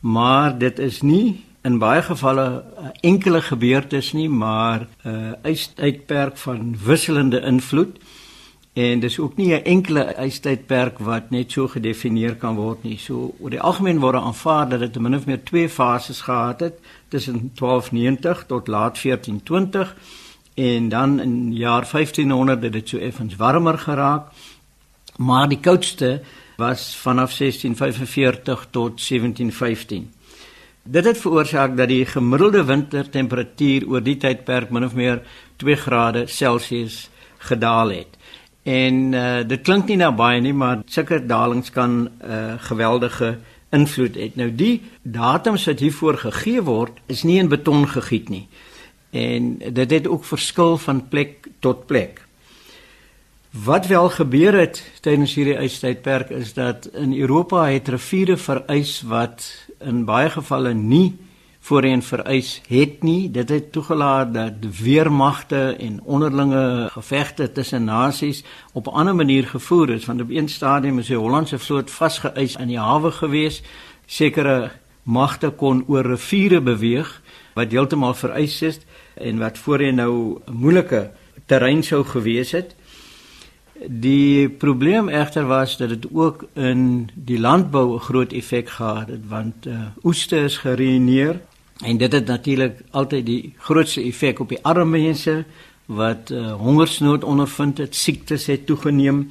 maar 0.00 0.58
dit 0.58 0.78
is 0.78 1.02
nie 1.02 1.44
in 1.66 1.78
baie 1.78 2.02
gevalle 2.02 2.46
uh, 2.78 2.88
enkele 3.00 3.42
gebeurtes 3.42 4.12
nie, 4.12 4.28
maar 4.28 4.86
'n 5.02 5.08
uh, 5.08 5.52
ystydperk 5.52 6.36
van 6.36 6.76
wisselende 6.84 7.40
invloed. 7.40 7.98
En 8.72 9.00
dis 9.00 9.18
ook 9.18 9.36
nie 9.36 9.54
'n 9.54 9.64
enkele 9.64 10.14
ystydperk 10.18 10.98
wat 10.98 11.30
net 11.30 11.52
so 11.52 11.68
gedefinieer 11.68 12.36
kan 12.36 12.54
word 12.54 12.82
nie. 12.82 12.98
So 12.98 13.34
oor 13.40 13.50
die 13.50 13.60
algemeen 13.60 13.98
word 13.98 14.14
aanvaar 14.14 14.68
dat 14.68 14.80
dit 14.80 14.92
ten 14.92 15.02
minste 15.02 15.28
meer 15.28 15.42
twee 15.42 15.68
fases 15.68 16.20
gehad 16.20 16.60
het 16.60 16.78
tussen 17.08 17.50
1290 17.54 18.44
tot 18.46 18.66
laat 18.66 19.02
1420 19.02 19.96
en 20.54 20.88
dan 20.88 21.20
in 21.20 21.54
jaar 21.54 21.88
1500 21.90 22.62
het 22.62 22.72
dit 22.72 22.88
so 22.88 22.98
effens 22.98 23.36
warmer 23.36 23.78
geraak. 23.78 24.22
Maar 25.16 25.48
die 25.48 25.60
koudste 25.60 26.20
was 26.56 26.96
vanaf 26.96 27.36
1645 27.36 28.66
tot 28.70 29.08
1715. 29.08 30.12
Dit 30.82 31.04
het 31.04 31.18
veroorsaak 31.18 31.76
dat 31.76 31.88
die 31.88 32.06
gemiddelde 32.06 32.64
wintertemperatuur 32.64 33.88
oor 33.88 34.02
die 34.02 34.16
tydperk 34.16 34.70
min 34.70 34.84
of 34.84 34.94
meer 34.94 35.22
2 35.56 35.76
grade 35.76 36.26
Celsius 36.26 37.08
gedaal 37.38 37.90
het. 37.90 38.16
En 38.62 39.12
uh, 39.12 39.40
dit 39.46 39.60
klink 39.62 39.86
nie 39.86 39.96
nou 39.96 40.12
baie 40.14 40.40
nie, 40.40 40.54
maar 40.54 40.82
sulke 40.90 41.20
dalings 41.26 41.70
kan 41.70 41.90
'n 41.90 42.10
uh, 42.22 42.52
eh, 42.52 42.54
geweldige 42.58 43.38
invloed 43.70 44.14
hê. 44.14 44.30
Nou 44.34 44.54
die 44.54 44.82
datums 45.02 45.66
wat 45.66 45.78
hiervoor 45.78 46.18
gegee 46.18 46.62
word, 46.62 46.98
is 47.06 47.22
nie 47.22 47.38
in 47.38 47.48
beton 47.48 47.88
gegiet 47.88 48.28
nie. 48.28 48.48
En 49.10 49.58
dit 49.58 49.90
het 49.90 50.06
ook 50.06 50.24
verskil 50.24 50.78
van 50.78 51.08
plek 51.08 51.48
tot 51.60 51.86
plek. 51.86 52.25
Wat 53.64 53.86
wel 53.86 54.08
gebeur 54.08 54.52
het 54.58 54.82
tydens 55.00 55.34
hierdie 55.34 55.56
ystydperk 55.64 56.28
is 56.30 56.52
dat 56.52 56.86
in 56.92 57.14
Europa 57.16 57.62
het 57.70 57.88
riviere 57.88 58.36
vereis 58.36 58.98
wat 59.08 59.46
in 59.80 60.04
baie 60.04 60.28
gevalle 60.30 60.74
nie 60.74 61.16
voorheen 61.60 62.02
vereis 62.02 62.60
het 62.68 63.02
nie. 63.02 63.30
Dit 63.30 63.48
het 63.48 63.72
toegelaat 63.72 64.34
dat 64.34 64.52
weermagte 64.82 65.76
en 65.80 66.02
onderlinge 66.04 66.88
gevegte 66.92 67.52
tussen 67.52 67.84
nasies 67.84 68.44
op 68.72 68.86
'n 68.86 68.96
ander 68.98 69.14
manier 69.14 69.46
gevoer 69.46 69.90
is. 69.90 70.04
Want 70.04 70.20
op 70.20 70.30
een 70.30 70.48
stadium 70.48 70.98
is 70.98 71.06
die 71.06 71.16
Hollandse 71.16 71.58
vloot 71.58 71.90
vasgeëis 71.90 72.56
in 72.56 72.68
die 72.68 72.80
hawe 72.80 73.10
gewees. 73.10 73.62
Sekere 74.06 74.70
magte 75.02 75.50
kon 75.50 75.84
oor 75.86 76.06
riviere 76.06 76.60
beweeg 76.60 77.22
wat 77.54 77.70
heeltemal 77.70 78.14
vereis 78.14 78.62
is 78.62 78.78
en 79.14 79.38
wat 79.38 79.58
voorheen 79.58 79.94
nou 79.94 80.40
'n 80.46 80.52
moeilike 80.52 81.10
terrein 81.46 81.82
sou 81.82 82.04
gewees 82.04 82.50
het. 82.50 82.74
Die 83.84 84.48
probleem 84.48 85.08
egter 85.08 85.46
was 85.46 85.76
dat 85.76 85.88
dit 85.88 86.06
ook 86.12 86.46
in 86.54 87.10
die 87.14 87.40
landbou 87.40 87.94
'n 87.94 88.00
groot 88.00 88.32
effek 88.32 88.68
gehad 88.68 89.08
het 89.08 89.28
want 89.28 89.66
uh, 89.66 89.80
oeste 90.02 90.36
is 90.36 90.56
geruïneer 90.58 91.40
en 91.84 91.96
dit 91.96 92.12
het 92.12 92.26
natuurlik 92.26 92.80
altyd 92.90 93.26
die 93.26 93.54
grootste 93.58 94.02
effek 94.02 94.40
op 94.40 94.48
die 94.48 94.62
arme 94.62 94.98
mense 94.98 95.44
wat 95.86 96.30
uh, 96.30 96.52
hongersnood 96.52 97.24
ondervind 97.24 97.78
het, 97.78 97.94
siektes 97.94 98.46
het 98.46 98.66
toegeneem, 98.66 99.30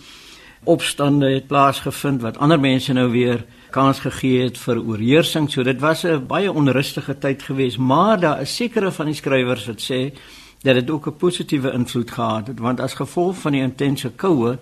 opstande 0.63 1.33
het 1.33 1.47
plaasgevind 1.47 2.21
wat 2.21 2.37
ander 2.37 2.59
mense 2.59 2.93
nou 2.93 3.11
weer 3.11 3.45
kans 3.69 3.99
gegee 3.99 4.43
het 4.43 4.57
vir 4.57 4.79
oorheersing. 4.79 5.51
So 5.51 5.63
dit 5.63 5.79
was 5.79 6.05
'n 6.05 6.25
baie 6.27 6.51
onrustige 6.51 7.17
tyd 7.17 7.43
geweest, 7.43 7.77
maar 7.77 8.19
daar 8.19 8.41
is 8.41 8.55
sekere 8.55 8.91
van 8.91 9.05
die 9.05 9.15
skrywers 9.15 9.65
wat 9.65 9.81
sê 9.91 10.13
dat 10.65 10.75
dit 10.75 10.89
ook 10.89 11.07
'n 11.07 11.17
positiewe 11.17 11.71
invloed 11.71 12.11
gehad 12.11 12.47
het 12.47 12.59
want 12.59 12.79
as 12.79 12.93
gevolg 12.93 13.37
van 13.37 13.51
die 13.51 13.61
intense 13.61 14.09
koue 14.11 14.57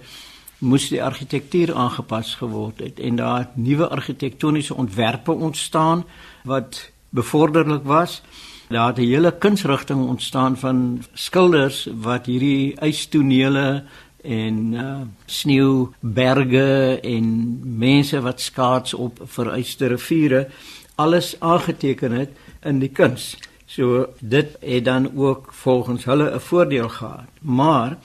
moes 0.58 0.88
die 0.90 1.04
argitektuur 1.04 1.74
aangepas 1.74 2.36
geword 2.36 2.80
het 2.80 3.00
en 3.00 3.16
daar 3.16 3.50
nuwe 3.54 3.88
argitektoniese 3.88 4.76
ontwerpe 4.76 5.32
ontstaan 5.32 6.06
wat 6.44 6.92
bevorderlik 7.10 7.84
was. 7.84 8.22
Daar 8.70 8.88
het 8.88 8.98
'n 8.98 9.02
hele 9.02 9.38
kunsrigting 9.38 10.08
ontstaan 10.08 10.58
van 10.58 11.04
skilders 11.14 11.88
wat 12.02 12.26
hierdie 12.26 12.76
ystonele 12.82 13.84
en 14.22 14.74
uh, 14.74 15.02
sneeuberge 15.26 17.00
en 17.02 17.60
mense 17.78 18.22
wat 18.22 18.42
skaats 18.42 18.94
op 18.94 19.20
vereiste 19.24 19.88
riviere 19.88 20.48
alles 20.96 21.40
aangeteken 21.40 22.12
het 22.12 22.30
in 22.64 22.80
die 22.80 22.90
kuns. 22.90 23.38
So 23.74 24.06
dit 24.20 24.58
het 24.60 24.86
dan 24.86 25.18
ook 25.18 25.54
volgens 25.54 26.06
hulle 26.06 26.36
'n 26.36 26.40
voordeel 26.40 26.90
gehad. 26.90 27.30
Maar 27.42 27.98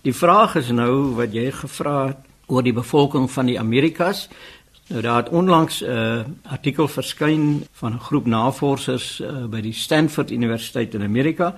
die 0.00 0.14
vraag 0.14 0.54
is 0.54 0.70
nou 0.70 1.14
wat 1.14 1.32
jy 1.32 1.50
gevra 1.50 2.06
het 2.06 2.16
oor 2.46 2.62
die 2.62 2.72
bevolking 2.72 3.30
van 3.30 3.46
die 3.46 3.58
Amerikas. 3.58 4.28
Nou 4.86 5.02
daar 5.02 5.16
het 5.16 5.28
onlangs 5.28 5.80
'n 5.80 5.90
uh, 5.90 6.18
artikel 6.42 6.88
verskyn 6.88 7.66
van 7.72 7.92
'n 7.92 8.00
groep 8.00 8.26
navorsers 8.26 9.20
uh, 9.20 9.44
by 9.44 9.60
die 9.60 9.72
Stanford 9.72 10.30
Universiteit 10.30 10.94
in 10.94 11.02
Amerika 11.02 11.54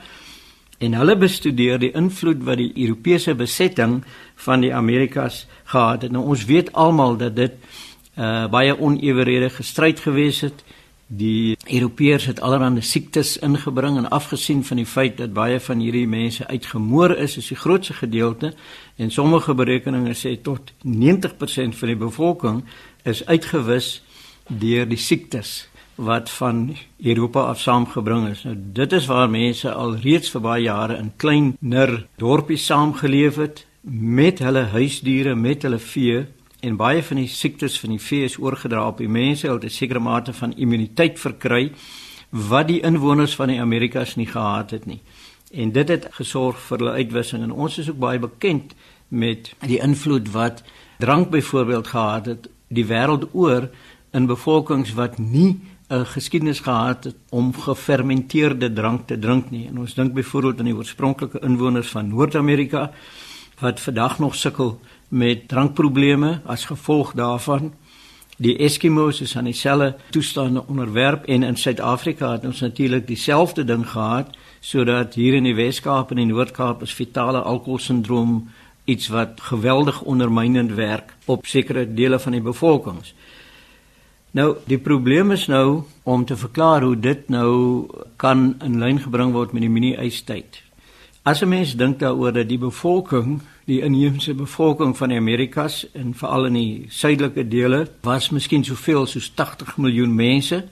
en 0.79 0.95
hulle 0.95 1.17
bestudeer 1.17 1.79
die 1.79 1.93
invloed 1.93 2.43
wat 2.45 2.57
die 2.57 2.73
Europese 2.75 3.35
besetting 3.35 4.05
van 4.35 4.61
die 4.61 4.75
Amerikas 4.75 5.47
gehad 5.65 6.03
het. 6.03 6.11
Nou 6.11 6.25
ons 6.25 6.45
weet 6.45 6.73
almal 6.73 7.17
dat 7.17 7.37
dit 7.37 7.53
uh, 8.19 8.47
baie 8.47 8.81
oneweredige 8.81 9.63
stryd 9.63 10.01
gewees 10.01 10.41
het. 10.41 10.65
Die 11.07 11.57
Europeërs 11.69 12.27
het 12.27 12.41
allerlei 12.41 12.81
siektes 12.81 13.37
ingebring 13.45 13.97
en 13.97 14.09
afgesien 14.09 14.65
van 14.65 14.77
die 14.81 14.87
feit 14.87 15.17
dat 15.17 15.33
baie 15.33 15.61
van 15.61 15.81
hierdie 15.85 16.07
mense 16.09 16.47
uitgemoor 16.47 17.17
is, 17.17 17.37
is 17.37 17.49
die 17.49 17.57
grootste 17.57 17.93
gedeelte 17.93 18.55
en 18.97 19.11
sommige 19.11 19.55
berekeninge 19.55 20.15
sê 20.17 20.37
tot 20.43 20.73
90% 20.85 21.77
van 21.81 21.93
die 21.93 21.97
bevolking 21.97 22.63
is 23.05 23.25
uitgewis 23.27 24.03
deur 24.49 24.89
die 24.89 25.01
siektes 25.01 25.69
wat 25.99 26.31
van 26.31 26.77
Europa 27.03 27.41
af 27.41 27.61
saamgebring 27.61 28.29
is. 28.29 28.45
Nou 28.47 28.57
dit 28.57 28.93
is 28.93 29.07
waar 29.07 29.31
mense 29.31 29.73
al 29.73 29.97
reeds 29.97 30.31
vir 30.31 30.45
baie 30.45 30.63
jare 30.63 30.97
in 30.97 31.13
klein 31.17 31.57
ner 31.61 32.07
dorpies 32.23 32.65
saamgeleef 32.71 33.37
het 33.37 33.65
met 33.83 34.39
hulle 34.39 34.69
huisdiere, 34.73 35.35
met 35.35 35.63
hulle 35.63 35.79
vee 35.79 36.27
en 36.61 36.77
baie 36.77 37.03
van 37.03 37.17
die 37.17 37.29
siektes 37.29 37.79
van 37.81 37.91
die 37.95 38.03
vee 38.03 38.25
is 38.25 38.39
oorgedra 38.39 38.87
op 38.89 38.99
die 38.99 39.09
mense 39.09 39.49
wat 39.49 39.65
'n 39.65 39.71
sekere 39.71 40.01
mate 40.01 40.33
van 40.33 40.57
immuniteit 40.57 41.19
verkry 41.19 41.73
wat 42.31 42.69
die 42.69 42.81
inwoners 42.81 43.35
van 43.35 43.49
die 43.49 43.61
Amerikas 43.61 44.17
nie 44.17 44.27
gehad 44.27 44.71
het 44.71 44.87
nie. 44.87 45.01
En 45.53 45.73
dit 45.73 45.89
het 45.89 46.09
gesorg 46.11 46.59
vir 46.61 46.79
hulle 46.79 46.93
uitwissing 46.93 47.43
en 47.43 47.53
ons 47.53 47.79
is 47.79 47.91
ook 47.91 47.99
baie 47.99 48.19
bekend 48.19 48.75
met 49.09 49.55
die 49.67 49.81
invloed 49.81 50.31
wat 50.31 50.63
drank 50.99 51.31
byvoorbeeld 51.31 51.87
gehad 51.87 52.27
het 52.27 52.49
die 52.69 52.85
wêreld 52.85 53.29
oor 53.33 53.71
in 54.13 54.27
bevolkings 54.27 54.93
wat 54.95 55.19
nie 55.19 55.61
'n 55.89 56.05
geskiedenis 56.05 56.61
gehad 56.61 57.05
het 57.05 57.17
om 57.31 57.55
gefermenteerde 57.55 58.73
drank 58.73 59.07
te 59.07 59.19
drink 59.19 59.51
nie. 59.51 59.67
En 59.69 59.79
ons 59.79 59.95
dink 59.95 60.13
byvoorbeeld 60.13 60.59
aan 60.59 60.65
die 60.65 60.77
oorspronklike 60.77 61.41
inwoners 61.41 61.89
van 61.89 62.09
Noord-Amerika 62.09 62.91
wat 63.59 63.81
vandag 63.81 64.19
nog 64.19 64.35
sukkel 64.35 64.81
met 65.09 65.49
drankprobleme 65.49 66.41
as 66.45 66.65
gevolg 66.65 67.13
daarvan. 67.13 67.73
Die 68.39 68.57
Eskimos 68.57 69.21
is 69.21 69.37
aan 69.37 69.45
dieselfde 69.45 69.97
toestande 70.11 70.63
onderwerp 70.67 71.25
en 71.25 71.43
in 71.43 71.57
Suid-Afrika 71.57 72.33
het 72.33 72.45
ons 72.45 72.61
natuurlik 72.61 73.07
dieselfde 73.07 73.65
ding 73.65 73.89
gehad 73.89 74.37
sodat 74.61 75.15
hier 75.15 75.35
in 75.35 75.43
die 75.43 75.55
Wes-Kaap 75.55 76.11
en 76.11 76.21
die 76.23 76.27
Noord-Kaap 76.27 76.83
is 76.83 76.95
fetale 76.95 77.41
alkoholsindroom 77.41 78.49
iets 78.85 79.09
wat 79.09 79.41
geweldig 79.41 80.01
ondermynend 80.03 80.73
werk 80.73 81.15
op 81.25 81.47
sekere 81.47 81.85
dele 81.95 82.19
van 82.19 82.33
die 82.33 82.43
bevolkings. 82.43 83.15
Nou, 84.31 84.57
die 84.69 84.79
probleem 84.79 85.31
is 85.31 85.47
nou 85.47 85.83
om 86.03 86.25
te 86.25 86.37
verklaar 86.37 86.83
hoe 86.83 86.97
dit 87.01 87.29
nou 87.29 87.89
kan 88.17 88.55
in 88.65 88.79
lyn 88.79 89.01
gebring 89.01 89.33
word 89.33 89.53
met 89.53 89.65
die 89.65 89.73
mini-ystyd. 89.73 90.63
As 91.23 91.43
'n 91.43 91.49
mens 91.49 91.77
dink 91.77 91.99
daaroor 91.99 92.33
dat 92.33 92.49
die 92.49 92.59
bevolking 92.59 93.41
die 93.69 93.83
inheemse 93.85 94.33
bevolking 94.35 94.95
van 94.97 95.13
die 95.13 95.19
Amerikas 95.21 95.83
en 95.93 96.15
veral 96.17 96.49
in 96.49 96.57
die 96.57 96.87
suidelike 96.89 97.45
dele 97.53 97.83
was 98.07 98.31
miskien 98.33 98.65
soveel 98.65 99.05
soos 99.07 99.29
80 99.37 99.77
miljoen 99.77 100.15
mense 100.17 100.63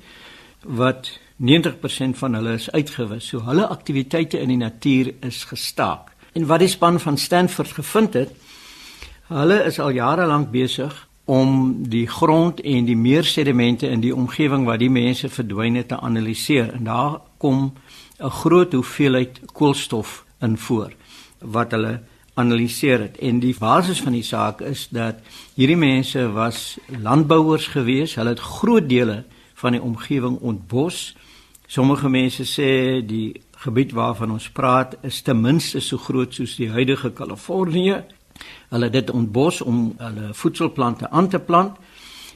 wat 0.64 1.10
90% 1.36 2.16
van 2.16 2.38
hulle 2.38 2.54
is 2.56 2.70
uitgewis. 2.72 3.28
So 3.28 3.44
hulle 3.44 3.66
aktiwiteite 3.68 4.40
in 4.40 4.54
die 4.54 4.62
natuur 4.62 5.12
is 5.28 5.44
gestaak. 5.44 6.14
En 6.32 6.48
wat 6.48 6.64
die 6.64 6.72
span 6.72 6.96
van 7.00 7.20
Stanford 7.20 7.76
gevind 7.76 8.16
het, 8.16 8.32
hulle 9.28 9.60
is 9.68 9.78
al 9.80 9.92
jare 9.92 10.26
lank 10.26 10.50
besig 10.50 10.96
om 11.26 11.82
die 11.90 12.06
grond 12.06 12.60
en 12.62 12.88
die 12.88 12.96
meersedimente 12.96 13.88
in 13.92 14.00
die 14.00 14.14
omgewing 14.14 14.64
waar 14.64 14.80
die 14.80 14.90
mense 14.90 15.28
verdwyn 15.28 15.76
het 15.76 15.88
te 15.92 16.00
analiseer. 16.00 16.72
En 16.72 16.84
daar 16.84 17.20
kom 17.36 17.72
'n 18.18 18.30
groot 18.30 18.72
hoeveelheid 18.72 19.40
koolstof 19.52 20.24
in 20.40 20.56
voor 20.56 20.92
wat 21.40 21.70
hulle 21.70 22.00
analiseer 22.36 23.00
het 23.00 23.16
en 23.24 23.40
die 23.40 23.54
basis 23.58 24.02
van 24.04 24.12
die 24.12 24.24
saak 24.24 24.60
is 24.60 24.86
dat 24.92 25.22
hierdie 25.56 25.78
mense 25.80 26.20
was 26.36 26.76
landbouers 26.88 27.70
gewees. 27.72 28.14
Hulle 28.20 28.34
het 28.34 28.44
groot 28.44 28.88
dele 28.88 29.22
van 29.56 29.72
die 29.72 29.82
omgewing 29.82 30.36
ontbos. 30.44 31.14
Sommige 31.66 32.08
mense 32.12 32.44
sê 32.44 33.00
die 33.06 33.40
gebied 33.64 33.94
waarvan 33.96 34.36
ons 34.36 34.50
praat 34.52 34.98
is 35.02 35.22
ten 35.24 35.40
minste 35.40 35.80
so 35.80 35.96
groot 35.96 36.34
soos 36.36 36.58
die 36.60 36.68
huidige 36.70 37.10
Kalifornië. 37.16 38.02
Hulle 38.68 38.90
het 38.90 38.98
dit 38.98 39.10
ontbos 39.10 39.62
om 39.64 39.94
hulle 39.98 40.34
voedselplante 40.36 41.10
aan 41.10 41.28
te 41.32 41.40
plant. 41.40 41.80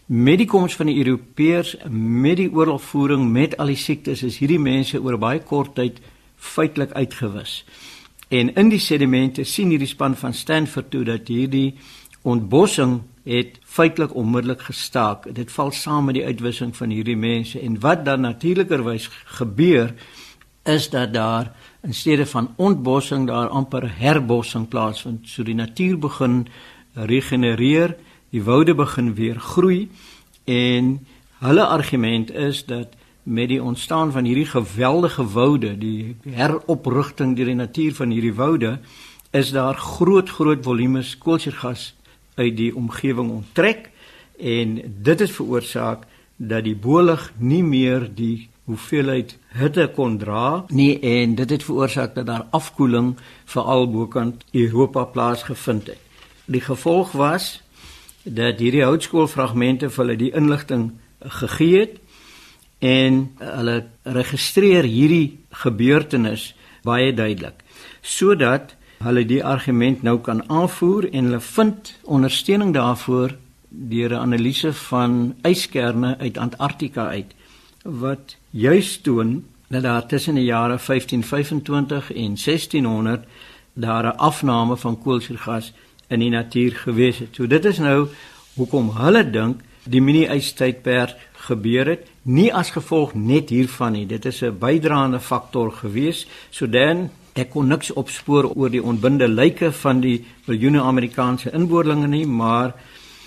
Met 0.06 0.40
die 0.40 0.48
koms 0.48 0.74
van 0.74 0.88
die 0.90 0.96
Europeërs, 1.04 1.76
met 1.92 2.40
die 2.40 2.48
oorlogvoering, 2.50 3.28
met 3.30 3.58
al 3.60 3.70
die 3.70 3.78
siektes 3.78 4.24
is 4.26 4.40
hierdie 4.40 4.58
mense 4.58 4.98
oor 4.98 5.20
baie 5.20 5.44
kort 5.44 5.76
tyd 5.76 6.00
feitelik 6.40 6.96
uitgewis. 6.96 7.60
En 8.30 8.52
in 8.54 8.68
die 8.70 8.78
sedimente 8.78 9.42
sien 9.44 9.72
hierdie 9.74 9.90
span 9.90 10.14
van 10.16 10.34
Stanford 10.34 10.90
toe 10.92 11.02
dat 11.04 11.28
hierdie 11.28 11.74
ontbossing 12.22 13.00
het 13.26 13.56
feitelik 13.66 14.14
onmiddellik 14.14 14.62
gestaak. 14.68 15.26
Dit 15.34 15.50
val 15.50 15.72
saam 15.74 16.06
met 16.06 16.14
die 16.20 16.24
uitwissing 16.24 16.70
van 16.76 16.94
hierdie 16.94 17.18
mense 17.18 17.58
en 17.58 17.80
wat 17.82 18.04
dan 18.06 18.22
natuurlikerwys 18.22 19.08
gebeur 19.40 19.94
is 20.62 20.86
dat 20.90 21.12
daar 21.14 21.50
in 21.82 21.94
steede 21.94 22.26
van 22.26 22.52
ontbossing 22.56 23.26
daar 23.26 23.48
amper 23.48 23.88
herbossing 23.98 24.68
plaasvind. 24.68 25.26
So 25.28 25.42
die 25.42 25.54
natuur 25.54 25.98
begin 25.98 26.46
regenereer, 26.94 27.96
die 28.30 28.42
woude 28.42 28.74
begin 28.74 29.14
weer 29.14 29.40
groei 29.40 29.88
en 30.44 31.06
hulle 31.42 31.66
argument 31.66 32.30
is 32.30 32.64
dat 32.64 32.94
met 33.22 33.48
die 33.48 33.62
ontstaan 33.62 34.12
van 34.12 34.24
hierdie 34.24 34.48
geweldige 34.48 35.24
woude, 35.32 35.78
die 35.78 36.16
heroprigting 36.24 37.36
deur 37.36 37.50
die 37.52 37.54
natuur 37.54 37.94
van 37.94 38.10
hierdie 38.10 38.34
woude, 38.34 38.78
is 39.30 39.50
daar 39.54 39.76
groot 39.76 40.30
groot 40.30 40.64
volumes 40.64 41.18
koolstofgas 41.18 41.94
uit 42.34 42.56
die 42.56 42.72
omgewing 42.76 43.30
onttrek 43.30 43.90
en 44.38 44.80
dit 45.02 45.20
het 45.20 45.30
veroorsaak 45.30 46.06
dat 46.36 46.64
die 46.64 46.76
bolig 46.76 47.32
nie 47.38 47.62
meer 47.62 48.08
die 48.14 48.48
hoeveelheid 48.70 49.36
hitte 49.58 49.86
kon 49.94 50.16
dra 50.18 50.64
nie 50.68 50.94
en 51.04 51.34
dit 51.38 51.50
het 51.50 51.64
veroorsaak 51.66 52.14
dat 52.14 52.26
daar 52.26 52.46
afkoeling 52.56 53.16
veral 53.44 53.88
bokant 53.90 54.44
Europa 54.52 55.04
plaasgevind 55.04 55.92
het. 55.92 55.98
Die 56.46 56.62
gevolg 56.64 57.12
was 57.12 57.60
dat 58.24 58.58
hierdie 58.58 58.84
houtskoolfragmente 58.84 59.90
vir 59.90 60.04
hulle 60.04 60.18
die 60.18 60.32
inligting 60.36 60.90
gegee 61.40 61.84
het 61.84 61.98
en 62.80 63.30
hulle 63.38 63.76
registreer 64.02 64.84
hierdie 64.84 65.38
gebeurtenis 65.62 66.54
baie 66.82 67.12
duidelik 67.14 67.64
sodat 68.00 68.74
hulle 69.04 69.24
die 69.24 69.44
argument 69.44 70.02
nou 70.02 70.18
kan 70.24 70.42
aanvoer 70.48 71.08
en 71.12 71.28
hulle 71.28 71.40
vind 71.40 71.92
ondersteuning 72.04 72.74
daarvoor 72.74 73.36
deur 73.70 74.10
'n 74.10 74.22
analise 74.26 74.72
van 74.72 75.34
yskerne 75.42 76.18
uit 76.18 76.38
Antarktika 76.38 77.06
uit 77.08 77.34
wat 77.84 78.36
juis 78.50 79.00
toon 79.00 79.44
dat 79.68 79.82
daar 79.82 80.06
tussen 80.06 80.34
die 80.34 80.44
jare 80.44 80.78
1525 80.78 82.12
en 82.12 82.36
1600 82.36 83.24
daar 83.72 84.04
'n 84.04 84.16
afname 84.16 84.76
van 84.76 84.98
koolstofgas 84.98 85.72
in 86.08 86.18
die 86.18 86.30
natuur 86.30 86.72
gewees 86.72 87.18
het. 87.18 87.34
So 87.34 87.46
dit 87.46 87.64
is 87.64 87.78
nou 87.78 88.08
hoekom 88.54 88.90
hulle 88.96 89.30
dink 89.30 89.60
die 89.84 90.00
mini-ystydperk 90.00 91.16
gebeur 91.50 91.88
het, 91.94 92.06
nie 92.22 92.48
as 92.54 92.70
gevolg 92.70 93.14
net 93.14 93.50
hiervan 93.50 93.92
nie. 93.92 94.06
Dit 94.06 94.26
is 94.26 94.42
'n 94.42 94.58
bydraende 94.58 95.20
faktor 95.20 95.72
gewees. 95.72 96.26
So 96.50 96.66
dan 96.66 97.10
ek 97.34 97.50
kon 97.50 97.68
niks 97.68 97.92
opspoor 97.92 98.50
oor 98.56 98.70
die 98.70 98.82
ontbinde 98.82 99.28
lyke 99.28 99.72
van 99.72 100.00
die 100.00 100.24
miljoene 100.46 100.82
Amerikaanse 100.82 101.52
inboorlinge 101.52 102.08
nie, 102.08 102.26
maar 102.26 102.74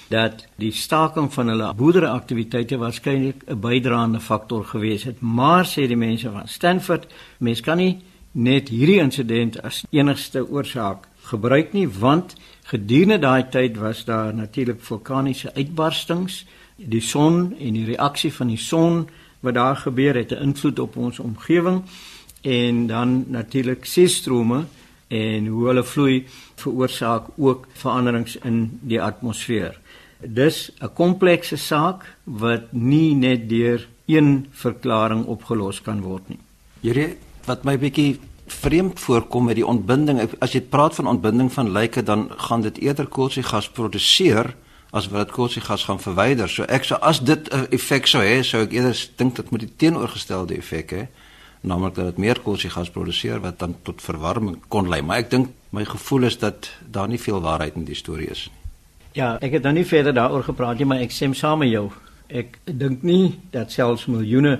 dat 0.09 0.45
die 0.61 0.71
staking 0.71 1.31
van 1.33 1.47
hulle 1.47 1.73
boerderyaktiwiteite 1.73 2.77
waarskynlik 2.77 3.43
'n 3.47 3.59
bydraende 3.59 4.19
faktor 4.19 4.63
gewees 4.65 5.03
het. 5.03 5.21
Maar 5.21 5.65
sê 5.65 5.87
die 5.87 5.97
mense 5.97 6.29
van 6.31 6.47
Stanford, 6.47 7.07
mens 7.37 7.61
kan 7.61 7.77
nie 7.77 8.01
net 8.31 8.69
hierdie 8.69 8.99
insident 8.99 9.61
as 9.63 9.83
enigste 9.89 10.49
oorsaak 10.49 11.07
gebruik 11.23 11.73
nie, 11.73 11.87
want 11.87 12.35
gedurende 12.63 13.19
daai 13.19 13.49
tyd 13.49 13.77
was 13.77 14.05
daar 14.05 14.33
natuurlik 14.33 14.81
vulkaniese 14.81 15.53
uitbarstings, 15.55 16.45
die 16.75 17.01
son 17.01 17.55
en 17.59 17.73
die 17.73 17.85
reaksie 17.85 18.33
van 18.33 18.47
die 18.47 18.57
son 18.57 19.07
wat 19.43 19.53
daar 19.53 19.75
gebeur 19.75 20.15
het 20.15 20.31
'n 20.31 20.41
invloed 20.41 20.79
op 20.79 20.97
ons 20.97 21.19
omgewing 21.19 21.81
en 22.41 22.87
dan 22.87 23.25
natuurlik 23.27 23.85
seestrome 23.85 24.65
en 25.07 25.47
hoe 25.47 25.67
hulle 25.67 25.83
vloei 25.83 26.25
veroorsaak 26.55 27.23
ook 27.37 27.67
veranderings 27.73 28.35
in 28.35 28.79
die 28.81 29.01
atmosfeer. 29.01 29.79
Dis 30.19 30.71
'n 30.79 30.93
komplekse 30.93 31.57
saak 31.57 32.15
wat 32.23 32.71
nie 32.71 33.15
net 33.15 33.49
deur 33.49 33.87
een 34.05 34.47
verklaring 34.51 35.25
opgelos 35.25 35.81
kan 35.81 36.01
word 36.01 36.29
nie. 36.29 36.39
Hierdie 36.81 37.17
wat 37.45 37.63
my 37.63 37.77
bietjie 37.77 38.19
vreemd 38.47 38.99
voorkom 38.99 39.45
met 39.45 39.55
die 39.55 39.67
ontbinding, 39.67 40.19
as 40.39 40.51
jy 40.51 40.61
praat 40.61 40.95
van 40.95 41.07
ontbinding 41.07 41.51
van 41.51 41.71
lyke 41.71 42.03
dan 42.03 42.29
gaan 42.37 42.61
dit 42.61 42.77
eerder 42.77 43.07
koolstofgas 43.07 43.69
produseer 43.69 44.55
as 44.93 45.07
wat 45.09 45.25
dit 45.25 45.35
koolstofgas 45.35 45.83
gaan 45.89 45.99
verwyder. 45.99 46.49
So 46.49 46.67
ek 46.69 46.85
sou 46.85 46.99
as 47.01 47.19
dit 47.19 47.49
'n 47.49 47.67
effek 47.73 48.07
sou 48.07 48.21
hê, 48.21 48.43
sou 48.43 48.61
ek 48.61 48.73
eerder 48.73 49.09
dink 49.17 49.35
dit 49.35 49.51
moet 49.51 49.59
die 49.59 49.73
teenoorgestelde 49.77 50.57
effek 50.57 50.91
hê, 50.91 51.07
naamlik 51.61 51.95
dat 51.95 52.05
dit 52.05 52.17
meer 52.17 52.39
koolstofgas 52.39 52.89
produseer 52.89 53.39
wat 53.41 53.59
dan 53.59 53.75
tot 53.83 54.01
verwarming 54.01 54.61
kon 54.67 54.89
lei. 54.89 55.01
Maar 55.01 55.17
ek 55.17 55.29
dink 55.29 55.49
my 55.71 55.85
gevoel 55.85 56.23
is 56.23 56.37
dat 56.37 56.69
daar 56.91 57.07
nie 57.07 57.19
veel 57.19 57.41
waarheid 57.41 57.75
in 57.75 57.85
die 57.85 57.95
storie 57.95 58.29
is 58.29 58.49
nie. 58.51 58.59
Ja, 59.13 59.37
ek 59.41 59.51
het 59.51 59.63
nou 59.63 59.73
nie 59.73 59.85
verder 59.85 60.13
daaroor 60.13 60.43
gepraat 60.43 60.77
nie, 60.77 60.85
maar 60.85 61.01
ek 61.01 61.11
stem 61.11 61.33
saam 61.33 61.59
met 61.59 61.69
jou. 61.69 61.91
Ek 62.29 62.57
dink 62.65 63.03
nie 63.03 63.39
dat 63.51 63.71
selfs 63.71 64.05
miljoene 64.05 64.59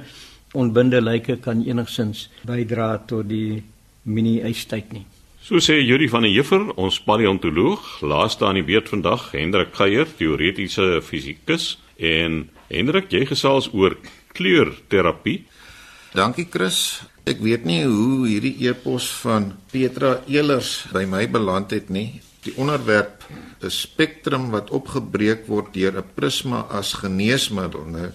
onbinde 0.53 1.01
lyke 1.01 1.37
kan 1.41 1.63
enigsins 1.65 2.29
bydra 2.45 2.97
tot 3.09 3.29
die 3.29 3.63
mini-ystyd 4.03 4.93
nie. 4.93 5.05
So 5.43 5.59
sê 5.59 5.81
Juri 5.83 6.07
van 6.07 6.23
der 6.23 6.31
Heever, 6.31 6.69
ons 6.79 7.01
paleontoloog, 7.03 7.99
laaste 7.99 8.45
aan 8.47 8.55
die 8.55 8.63
beurt 8.63 8.87
vandag, 8.87 9.25
Hendrik 9.35 9.73
Geier, 9.75 10.07
teoretiese 10.07 11.01
fisikus 11.03 11.73
en 11.99 12.45
Hendrik, 12.69 13.09
jy 13.11 13.25
gesels 13.27 13.67
oor 13.75 13.97
kleurterapie. 14.31 15.41
Dankie 16.15 16.47
Chris. 16.47 17.01
Ek 17.27 17.43
weet 17.43 17.67
nie 17.67 17.81
hoe 17.83 18.29
hierdie 18.29 18.69
epos 18.69 19.09
van 19.19 19.49
Petra 19.73 20.21
Elers 20.31 20.85
by 20.95 21.03
my 21.11 21.25
beland 21.27 21.75
het 21.75 21.91
nie 21.91 22.21
die 22.47 22.55
onderwerp 22.55 23.27
'n 23.59 23.69
spektrum 23.69 24.47
wat 24.55 24.71
opgebreek 24.71 25.43
word 25.51 25.73
deur 25.75 25.99
'n 25.99 26.07
prisma 26.15 26.67
as 26.71 26.93
geneesmiddel. 27.03 27.83
Nou 27.83 28.09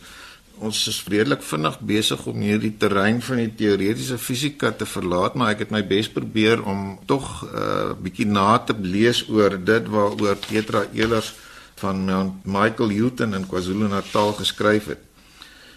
ons 0.60 0.78
is 0.90 0.98
redelik 1.08 1.42
vinnig 1.42 1.78
besig 1.80 2.26
om 2.26 2.40
hierdie 2.42 2.72
terrein 2.80 3.20
van 3.22 3.40
die 3.42 3.50
teoretiese 3.60 4.18
fisika 4.18 4.70
te 4.70 4.86
verlaat, 4.86 5.34
maar 5.34 5.54
ek 5.54 5.66
het 5.66 5.74
my 5.74 5.82
bes 5.86 6.08
probeer 6.12 6.62
om 6.62 6.98
tog 7.06 7.42
'n 7.42 7.48
uh, 7.54 7.92
bietjie 7.94 8.26
na 8.26 8.58
te 8.58 8.74
lees 8.78 9.24
oor 9.28 9.58
dit 9.64 9.88
waaroor 9.88 10.36
Petra 10.48 10.86
Elers 10.92 11.34
van 11.78 12.04
Mount 12.04 12.44
Michael 12.44 12.88
Hilton 12.88 13.34
in 13.34 13.46
KwaZulu-Natal 13.46 14.32
geskryf 14.32 14.86
het. 14.86 15.02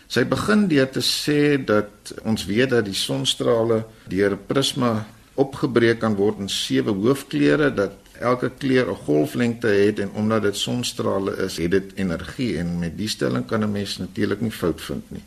Sy 0.07 0.25
begin 0.27 0.67
deur 0.67 0.89
te 0.91 0.99
sê 0.99 1.55
dat 1.55 2.13
ons 2.27 2.45
weet 2.45 2.69
dat 2.73 2.85
die 2.85 2.97
sonstrale 2.97 3.85
deur 4.07 4.31
'n 4.31 4.45
prisma 4.47 5.05
opgebreek 5.35 5.99
kan 5.99 6.15
word 6.15 6.39
in 6.39 6.49
sewe 6.49 6.91
hoofkleure 6.91 7.73
dat 7.73 8.00
elke 8.21 8.51
kleur 8.57 8.89
'n 8.89 9.03
golflengte 9.05 9.67
het 9.67 9.99
en 9.99 10.11
omdat 10.13 10.41
dit 10.41 10.57
sonstrale 10.57 11.35
is, 11.37 11.57
het 11.57 11.71
dit 11.71 11.91
energie 11.95 12.57
en 12.57 12.79
met 12.79 12.97
die 12.97 13.07
stelling 13.07 13.45
kan 13.45 13.63
'n 13.63 13.71
mens 13.71 13.97
natuurlik 13.97 14.41
nie 14.41 14.51
fout 14.51 14.81
vind 14.81 15.11
nie. 15.11 15.23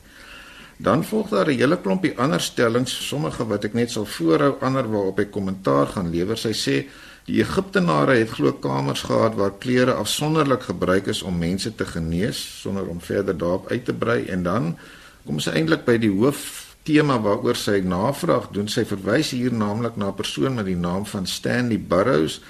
Dan 0.77 1.05
volg 1.05 1.29
daar 1.29 1.47
'n 1.47 1.59
hele 1.59 1.81
klompie 1.81 2.19
ander 2.19 2.41
stellings, 2.41 3.07
sommige 3.09 3.47
wat 3.47 3.65
ek 3.65 3.73
net 3.73 3.91
sal 3.91 4.07
voorhou, 4.07 4.57
ander 4.61 4.91
waarop 4.91 5.19
ek 5.19 5.31
kommentaar 5.31 5.87
gaan 5.87 6.11
lewer. 6.11 6.37
Sy 6.37 6.53
sê 6.53 6.87
die 7.25 7.41
Egiptenare 7.41 8.15
het 8.19 8.31
glo 8.31 8.53
kamers 8.53 9.03
gehad 9.03 9.35
waar 9.35 9.59
kleure 9.59 9.93
afsonderlik 9.93 10.63
gebruik 10.63 11.07
is 11.07 11.23
om 11.23 11.39
mense 11.39 11.75
te 11.75 11.85
genees 11.85 12.61
sonder 12.61 12.87
om 12.87 13.01
verder 13.01 13.39
daarop 13.39 13.71
uit 13.71 13.85
te 13.85 13.93
brei 13.93 14.25
en 14.25 14.43
dan 14.43 14.77
kom 15.25 15.41
sy 15.41 15.51
eintlik 15.51 15.85
by 15.85 15.97
die 15.99 16.11
hoof 16.11 16.65
tema 16.85 17.17
waaroor 17.21 17.57
sy 17.57 17.81
navraag 17.81 18.51
doen. 18.53 18.69
Sy 18.69 18.85
verwys 18.85 19.31
hier 19.31 19.53
naamlik 19.53 19.97
na 19.97 20.09
'n 20.09 20.15
persoon 20.15 20.55
met 20.55 20.67
die 20.67 20.77
naam 20.77 21.07
van 21.07 21.27
Stanley 21.27 21.81
Burroughs 21.81 22.41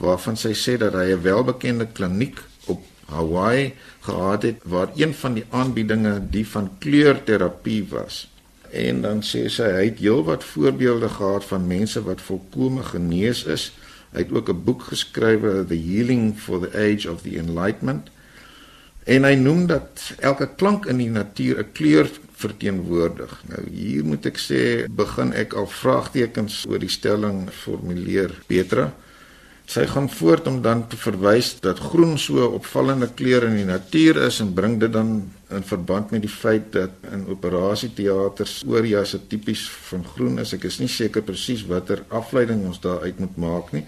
waarvan 0.00 0.36
sy 0.36 0.52
sê 0.56 0.76
dat 0.78 0.92
hy 0.92 1.12
'n 1.12 1.22
welbekende 1.22 1.86
kliniek 1.92 2.40
op 2.66 2.84
Hawaii 3.06 3.74
gehad 4.00 4.42
het 4.42 4.60
waar 4.64 4.90
een 4.96 5.14
van 5.14 5.34
die 5.34 5.44
aanbiedinge 5.50 6.20
die 6.30 6.46
van 6.46 6.70
kleurterapie 6.78 7.86
was. 7.88 8.28
En 8.70 9.02
dan 9.02 9.20
sê 9.20 9.46
sy 9.52 9.68
hy 9.68 9.84
het 9.84 9.98
heelwat 9.98 10.44
voorbeelde 10.44 11.08
gehad 11.08 11.44
van 11.44 11.66
mense 11.66 12.02
wat 12.02 12.20
volkome 12.20 12.82
genees 12.82 13.44
is. 13.44 13.72
Hy 14.12 14.24
het 14.24 14.32
ook 14.32 14.48
'n 14.48 14.64
boek 14.64 14.82
geskrywe 14.82 15.64
The 15.68 15.76
Healing 15.76 16.38
for 16.38 16.60
the 16.60 16.72
Age 16.72 17.10
of 17.10 17.22
the 17.22 17.36
Enlightenment. 17.38 18.10
En 19.04 19.24
hy 19.24 19.34
noem 19.34 19.66
dat 19.66 20.14
elke 20.18 20.48
klank 20.56 20.86
in 20.86 20.96
die 20.96 21.10
natuur 21.10 21.58
'n 21.58 21.72
kleur 21.72 22.10
verteenwoordig. 22.32 23.42
Nou 23.46 23.62
hier 23.70 24.04
moet 24.04 24.26
ek 24.26 24.38
sê 24.38 24.86
begin 24.90 25.32
ek 25.32 25.52
al 25.52 25.66
vraagtekens 25.66 26.64
oor 26.68 26.78
die 26.78 26.88
stelling 26.88 27.50
formuleer 27.50 28.30
Petra. 28.46 28.92
Sy 29.66 29.86
gaan 29.86 30.08
voort 30.10 30.46
om 30.50 30.58
dan 30.62 30.82
te 30.90 30.96
verwys 30.98 31.54
dat 31.62 31.78
groen 31.78 32.18
so 32.18 32.34
'n 32.42 32.54
opvallende 32.58 33.08
kleur 33.14 33.44
in 33.44 33.56
die 33.56 33.64
natuur 33.64 34.16
is 34.26 34.40
en 34.40 34.54
bring 34.54 34.80
dit 34.80 34.92
dan 34.92 35.30
in 35.50 35.62
verband 35.62 36.10
met 36.10 36.20
die 36.20 36.30
feit 36.30 36.72
dat 36.72 36.90
in 37.12 37.26
operasieteaters 37.26 38.62
oorjasse 38.66 39.26
tipies 39.26 39.68
van 39.68 40.04
groen 40.04 40.38
is. 40.38 40.52
Ek 40.52 40.64
is 40.64 40.78
nie 40.78 40.88
seker 40.88 41.22
presies 41.22 41.66
watter 41.66 42.04
afleiding 42.08 42.64
ons 42.64 42.80
daaruit 42.80 43.18
moet 43.18 43.36
maak 43.36 43.72
nie. 43.72 43.84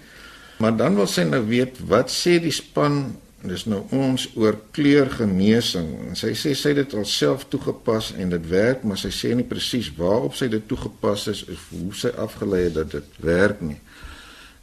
Maar 0.57 0.77
dan 0.77 0.95
wil 0.95 1.07
sy 1.07 1.23
nou 1.23 1.45
weet 1.47 1.79
wat 1.87 2.11
sê 2.11 2.39
die 2.39 2.51
span 2.51 3.15
dis 3.49 3.65
nou 3.69 3.83
ons 3.93 4.27
oor 4.39 4.57
kleurgenesing. 4.75 5.89
En 6.09 6.17
sy 6.17 6.33
sê 6.37 6.53
sy 6.57 6.73
het 6.73 6.81
dit 6.81 6.95
alself 6.97 7.45
toegepas 7.49 8.13
en 8.17 8.29
dit 8.33 8.49
werk, 8.49 8.83
maar 8.83 8.97
sy 8.97 9.11
sê 9.13 9.33
nie 9.35 9.45
presies 9.47 9.91
waarop 9.97 10.35
sy 10.37 10.47
dit 10.51 10.65
toegepas 10.67 11.27
is 11.33 11.43
of 11.51 11.67
hoe 11.69 11.93
sy 11.93 12.11
afgelei 12.25 12.65
het 12.67 12.77
dat 12.79 12.95
dit 12.97 13.19
werk 13.25 13.61
nie. 13.61 13.77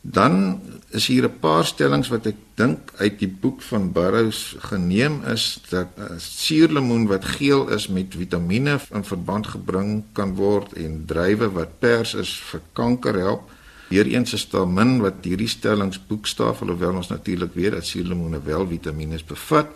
Dan 0.03 0.61
is 0.91 1.07
hier 1.07 1.25
'n 1.25 1.39
paar 1.39 1.65
stellings 1.65 2.09
wat 2.09 2.27
ek 2.27 2.37
dink 2.55 2.93
uit 2.99 3.19
die 3.19 3.29
boek 3.41 3.63
van 3.63 3.93
Burroughs 3.93 4.57
geneem 4.59 5.23
is 5.25 5.63
dat 5.69 5.89
uh, 5.99 6.05
suurlemoen 6.19 7.07
wat 7.07 7.25
geel 7.25 7.69
is 7.69 7.89
met 7.89 8.15
vitamiene 8.15 8.81
in 8.91 9.05
verband 9.05 9.47
gebring 9.47 10.05
kan 10.13 10.35
word 10.35 10.73
en 10.73 11.05
druiwe 11.07 11.51
wat 11.51 11.79
pers 11.79 12.15
is 12.15 12.35
vir 12.51 12.61
kanker 12.73 13.15
help. 13.15 13.51
Hiereens 13.89 14.33
is 14.33 14.49
daar 14.49 14.69
min 14.69 15.01
wat 15.01 15.23
hierdie 15.23 15.49
stellings 15.49 16.01
boekstaaf 16.07 16.63
alhoewel 16.63 16.97
ons 16.97 17.09
natuurlik 17.09 17.55
weet 17.55 17.73
dat 17.73 17.87
suurlemoene 17.87 18.43
wel 18.43 18.67
vitamiene 18.67 19.19
bevat. 19.27 19.69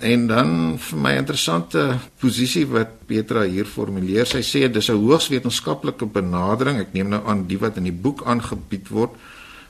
En 0.00 0.26
dan 0.28 0.50
vir 0.78 0.98
my 0.98 1.14
interessante 1.16 1.98
posisie 2.20 2.66
wat 2.68 3.06
Petra 3.06 3.46
hier 3.48 3.64
formuleer. 3.64 4.26
Sy 4.26 4.42
sê 4.44 4.68
dis 4.68 4.90
'n 4.90 5.00
hoogs 5.00 5.28
wetenskaplike 5.28 6.06
benadering. 6.06 6.80
Ek 6.80 6.92
neem 6.92 7.08
nou 7.08 7.22
aan 7.26 7.46
die 7.46 7.58
wat 7.58 7.76
in 7.76 7.84
die 7.84 7.92
boek 7.92 8.22
aangebied 8.24 8.88
word 8.88 9.10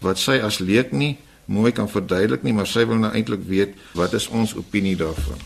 wat 0.01 0.19
sy 0.19 0.39
as 0.41 0.59
leek 0.59 0.93
nie 0.93 1.17
mooi 1.47 1.73
kan 1.73 1.89
verduidelik 1.89 2.43
nie, 2.43 2.53
maar 2.53 2.67
sy 2.67 2.85
wil 2.87 2.99
nou 3.01 3.13
eintlik 3.15 3.45
weet 3.47 3.75
wat 3.95 4.15
is 4.19 4.29
ons 4.29 4.55
opinie 4.59 4.97
daarvan. 4.99 5.39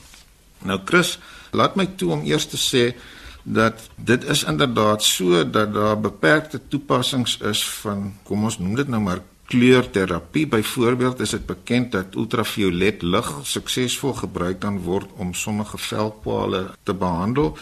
Nou 0.64 0.80
Chris, 0.84 1.18
laat 1.52 1.76
my 1.76 1.86
toe 1.96 2.12
om 2.16 2.24
eers 2.24 2.46
te 2.48 2.60
sê 2.60 2.94
dat 3.42 3.80
dit 3.96 4.24
is 4.28 4.44
inderdaad 4.44 5.02
so 5.04 5.44
dat 5.44 5.72
daar 5.74 6.00
beperkte 6.00 6.60
toepassings 6.68 7.38
is 7.48 7.62
van 7.80 8.10
kom 8.28 8.44
ons 8.44 8.58
noem 8.60 8.74
dit 8.82 8.88
nou 8.88 9.00
maar 9.00 9.22
kleurterapie 9.50 10.46
byvoorbeeld 10.46 11.20
is 11.20 11.34
dit 11.34 11.46
bekend 11.46 11.92
dat 11.92 12.14
ultraviolet 12.14 13.02
lig 13.02 13.30
suksesvol 13.42 14.14
gebruik 14.22 14.60
kan 14.62 14.78
word 14.86 15.10
om 15.18 15.34
sommige 15.34 15.78
velkwale 15.78 16.68
te 16.82 16.94
behandel. 16.94 17.56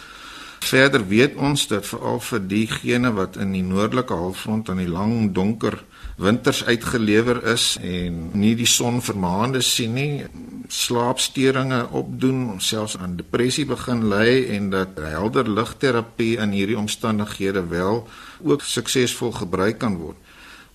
Verder 0.68 1.06
weet 1.08 1.38
ons 1.40 1.64
dat 1.70 1.86
veral 1.86 2.20
vir 2.20 2.42
diegene 2.50 3.12
wat 3.16 3.38
in 3.40 3.54
die 3.56 3.64
noordelike 3.64 4.14
halfrond 4.14 4.68
aan 4.68 4.82
die 4.82 4.90
lang 4.90 5.32
donker 5.32 5.78
winters 6.18 6.64
uitgelewer 6.66 7.40
is 7.54 7.76
en 7.80 8.20
nie 8.36 8.54
die 8.58 8.66
son 8.66 8.98
vir 9.00 9.16
maande 9.16 9.62
sien 9.62 9.94
nie, 9.94 10.26
slaapstoringe 10.68 11.84
opdoen, 11.96 12.58
selfs 12.60 12.98
aan 12.98 13.16
depressie 13.16 13.64
begin 13.70 14.08
ly 14.10 14.42
en 14.58 14.68
dat 14.74 14.98
helder 15.00 15.48
ligterapie 15.48 16.34
in 16.42 16.52
hierdie 16.52 16.78
omstandighede 16.78 17.62
wel 17.70 18.02
ook 18.44 18.66
suksesvol 18.66 19.32
gebruik 19.38 19.78
kan 19.78 19.96
word. 20.02 20.18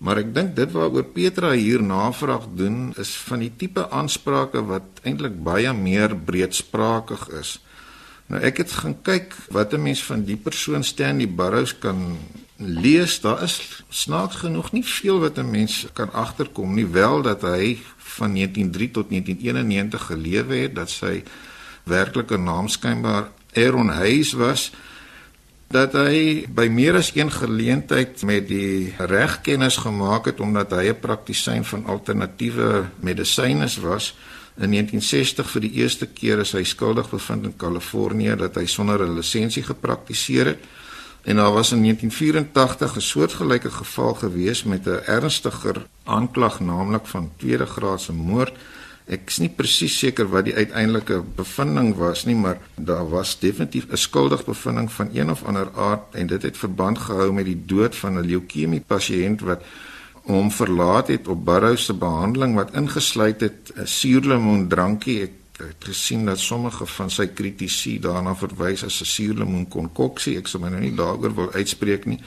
Maar 0.04 0.20
ek 0.20 0.34
dink 0.36 0.56
dit 0.58 0.72
waaroor 0.76 1.06
Petra 1.16 1.54
hier 1.56 1.84
navraag 1.84 2.50
doen 2.60 2.92
is 3.00 3.14
van 3.24 3.40
die 3.40 3.54
tipe 3.56 3.86
aansprake 3.88 4.60
wat 4.68 5.00
eintlik 5.08 5.38
baie 5.44 5.72
meer 5.74 6.12
breedsprakig 6.16 7.30
is. 7.40 7.56
Nou 8.28 8.42
ek 8.44 8.60
het 8.64 8.72
gaan 8.82 8.98
kyk 9.02 9.36
wat 9.56 9.74
'n 9.74 9.84
mens 9.84 10.04
van 10.04 10.26
die 10.28 10.36
persoon 10.36 10.84
Stanley 10.84 11.28
Burroughs 11.28 11.78
kan 11.80 12.18
lees, 12.58 13.20
daar 13.22 13.44
is 13.44 13.84
snaaks 13.90 14.36
genoeg 14.36 14.72
nie 14.72 14.84
veel 14.84 15.20
wat 15.20 15.38
'n 15.38 15.50
mens 15.50 15.88
kan 15.94 16.12
agterkom 16.12 16.74
nie, 16.74 16.88
wel 16.88 17.22
dat 17.22 17.42
hy 17.42 17.80
van 17.98 18.34
1903 18.34 18.92
tot 18.92 19.10
1991 19.10 20.06
gelewe 20.06 20.56
het, 20.56 20.76
dat 20.76 20.90
sy 20.90 21.24
werklike 21.84 22.38
naam 22.38 22.68
skynbaar 22.68 23.32
Aaron 23.54 23.90
Hayes 23.90 24.34
was 24.34 24.72
dat 25.74 25.96
hy 25.98 26.46
by 26.54 26.68
meer 26.70 27.00
as 27.00 27.10
een 27.16 27.32
geleentheid 27.34 28.22
met 28.30 28.46
die 28.48 28.94
reg 29.10 29.40
kennis 29.42 29.80
gemaak 29.82 30.30
het 30.30 30.40
omdat 30.40 30.72
hy 30.78 30.92
'n 30.92 31.00
praktisyn 31.00 31.66
van 31.66 31.86
alternatiewe 31.86 32.86
medisyne 33.02 33.68
was. 33.82 34.14
In 34.58 34.70
1960 34.70 35.50
vir 35.50 35.62
die 35.62 35.74
eerste 35.82 36.06
keer 36.06 36.40
is 36.40 36.52
hy 36.52 36.64
skuldig 36.64 37.10
bevind 37.10 37.46
in 37.46 37.58
Kalifornië 37.58 38.36
dat 38.36 38.56
hy 38.56 38.66
sonder 38.66 39.02
'n 39.02 39.16
lisensie 39.16 39.64
gepraktiseer 39.64 40.46
het. 40.46 40.60
En 41.24 41.36
daar 41.36 41.54
was 41.54 41.72
in 41.72 41.82
1984 41.82 42.96
'n 42.96 43.02
soortgelyke 43.02 43.72
geval 43.72 44.14
gewees 44.14 44.64
met 44.64 44.86
'n 44.86 45.02
ernstiger 45.06 45.86
aanklag 46.04 46.60
naamlik 46.60 47.06
van 47.08 47.32
tweede 47.38 47.66
graadse 47.66 48.14
moord. 48.14 48.54
Ek 49.06 49.28
is 49.28 49.40
nie 49.44 49.50
presies 49.52 49.98
seker 50.00 50.30
wat 50.32 50.46
die 50.48 50.56
uiteindelike 50.56 51.18
bevinding 51.36 51.92
was 52.00 52.24
nie, 52.26 52.36
maar 52.40 52.62
daar 52.76 53.10
was 53.10 53.36
definitief 53.40 53.88
'n 53.92 53.98
skuldig 53.98 54.46
bevinding 54.46 54.92
van 54.92 55.10
een 55.14 55.30
of 55.30 55.44
ander 55.44 55.70
aard 55.76 56.16
en 56.16 56.28
dit 56.28 56.42
het 56.42 56.58
verband 56.58 56.98
gehou 56.98 57.34
met 57.34 57.46
die 57.46 57.62
dood 57.66 57.96
van 57.96 58.18
'n 58.18 58.26
leukemie 58.26 58.80
pasiënt 58.80 59.42
wat 59.42 59.62
hom 60.24 60.52
verlaat 60.52 61.08
het 61.08 61.28
op 61.28 61.46
Burroughs 61.46 61.86
se 61.86 61.94
behandeling 61.94 62.56
wat 62.56 62.74
ingesluit 62.74 63.42
het 63.42 63.72
'n 63.76 63.86
suurlemoen 63.86 64.68
drankie. 64.68 65.22
Ek 65.22 65.32
het 65.58 65.84
gesien 65.84 66.26
dat 66.26 66.40
sommige 66.40 66.86
van 66.86 67.10
sy 67.10 67.28
kritici 67.28 68.00
daarna 68.00 68.36
verwys 68.36 68.84
as 68.84 69.02
'n 69.02 69.06
suurlemoen 69.06 69.68
konkoksie. 69.68 70.38
Ek 70.38 70.48
sal 70.48 70.60
my 70.60 70.70
nou 70.70 70.82
nie 70.82 70.96
daaroor 70.96 71.36
wil 71.36 71.52
uitspreek 71.52 72.06
nie, 72.06 72.20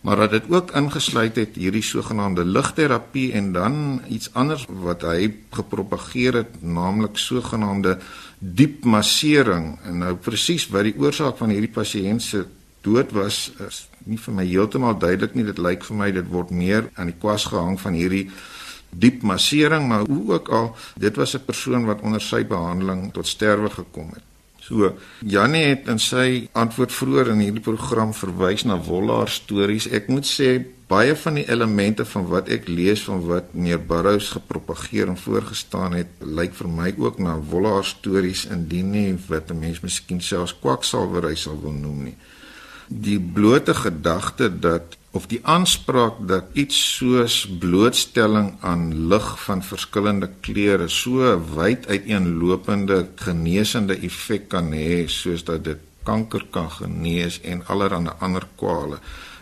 maar 0.00 0.16
dat 0.16 0.30
dit 0.30 0.44
ook 0.48 0.70
ingesluit 0.70 1.36
het 1.36 1.56
hierdie 1.60 1.82
sogenaamde 1.84 2.44
ligterapie 2.44 3.32
en 3.32 3.52
dan 3.52 4.00
iets 4.08 4.32
anders 4.32 4.64
wat 4.68 5.02
hy 5.04 5.34
gepropageer 5.52 6.34
het, 6.34 6.62
naamlik 6.62 7.18
sogenaamde 7.20 7.98
diep 8.38 8.84
massering. 8.84 9.76
En 9.84 9.98
nou 9.98 10.14
presies 10.16 10.68
wat 10.72 10.88
die 10.88 10.96
oorsaak 10.96 11.36
van 11.36 11.52
hierdie 11.52 11.72
pasiënt 11.74 12.24
se 12.24 12.46
dood 12.80 13.12
was, 13.12 13.50
is 13.66 13.84
nie 14.08 14.16
vir 14.18 14.34
my 14.34 14.46
heeltemal 14.48 14.96
duidelik 14.96 15.36
nie. 15.36 15.44
Dit 15.44 15.60
lyk 15.60 15.84
vir 15.84 16.00
my 16.00 16.08
dit 16.16 16.32
word 16.32 16.50
meer 16.50 16.88
aan 16.96 17.12
die 17.12 17.18
kwas 17.20 17.44
gehang 17.52 17.76
van 17.80 17.98
hierdie 17.98 18.30
diep 18.90 19.20
massering, 19.22 19.84
maar 19.88 20.08
hoe 20.08 20.32
ook 20.32 20.48
al, 20.48 20.72
dit 20.96 21.16
was 21.16 21.36
'n 21.36 21.44
persoon 21.44 21.84
wat 21.84 22.00
onder 22.00 22.20
sy 22.20 22.44
behandeling 22.44 23.12
tot 23.12 23.26
sterwe 23.26 23.70
gekom 23.70 24.08
het. 24.14 24.29
So, 24.70 24.92
Janie 25.26 25.64
het 25.72 25.88
in 25.90 25.98
sy 25.98 26.26
antwoord 26.54 26.92
vroeër 26.94 27.32
in 27.32 27.40
hierdie 27.42 27.64
program 27.64 28.12
verwys 28.14 28.62
na 28.62 28.76
Wollaar 28.78 29.30
stories. 29.32 29.88
Ek 29.90 30.06
moet 30.12 30.28
sê 30.28 30.60
baie 30.90 31.16
van 31.18 31.40
die 31.40 31.46
elemente 31.50 32.06
van 32.06 32.28
wat 32.30 32.50
ek 32.54 32.68
lees 32.70 33.02
van 33.08 33.24
wat 33.26 33.50
meneer 33.50 33.82
Burroughs 33.82 34.30
gepropageer 34.36 35.10
en 35.10 35.18
voorgestaan 35.18 35.96
het, 35.98 36.12
lyk 36.22 36.54
vir 36.58 36.70
my 36.70 36.92
ook 37.02 37.18
na 37.18 37.34
Wollaar 37.50 37.86
stories 37.86 38.44
indien 38.46 38.94
nie 38.94 39.18
wat 39.26 39.50
'n 39.50 39.58
mens 39.58 39.82
miskien 39.82 40.22
selfs 40.22 40.54
kwaksalwery 40.62 41.34
sal 41.34 41.58
wil 41.62 41.74
noem 41.74 42.04
nie. 42.04 42.16
Die 42.86 43.18
blote 43.18 43.74
gedagte 43.74 44.50
dat 44.50 44.99
of 45.10 45.26
die 45.26 45.40
aanspraak 45.42 46.20
dat 46.30 46.52
iets 46.54 46.76
soos 46.96 47.42
blootstelling 47.62 48.52
aan 48.62 48.84
lig 49.10 49.28
van 49.44 49.62
verskillende 49.66 50.28
kleure 50.46 50.86
so 50.88 51.32
wyd 51.56 51.88
uiteenlopende 51.90 53.00
genesende 53.24 53.96
effek 54.06 54.48
kan 54.54 54.70
hê 54.76 55.06
soos 55.10 55.42
dat 55.48 55.64
dit 55.66 55.82
kanker 56.06 56.46
kan 56.54 56.70
genees 56.70 57.40
en 57.42 57.64
allerlei 57.66 58.14
ander 58.20 58.46
kwale. 58.56 59.00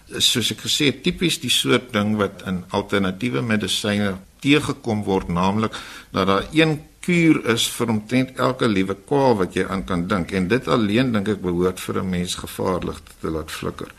Soos 0.09 0.55
ek 0.55 0.65
gesê 0.65 0.89
het 0.89 1.03
tipies 1.05 1.37
die 1.43 1.53
soort 1.53 1.93
ding 1.93 2.17
wat 2.17 2.47
in 2.49 2.63
alternatiewe 2.73 3.45
medisyne 3.45 4.17
teëgekom 4.41 5.05
word 5.05 5.29
naamlik 5.29 5.77
dat 6.17 6.27
daar 6.33 6.49
een 6.57 6.79
kuur 7.05 7.45
is 7.53 7.69
vir 7.77 7.93
omtrent 7.93 8.41
elke 8.41 8.69
liewe 8.69 8.97
kwaal 9.05 9.37
wat 9.43 9.57
jy 9.57 9.69
aan 9.69 9.85
kan 9.85 10.09
dink 10.09 10.33
en 10.33 10.49
dit 10.49 10.69
alleen 10.69 11.13
dink 11.13 11.29
ek 11.37 11.45
behoort 11.45 11.81
vir 11.81 12.01
'n 12.01 12.11
mens 12.11 12.35
gevaarlik 12.41 13.01
te 13.21 13.31
laat 13.31 13.51
flikker 13.53 13.93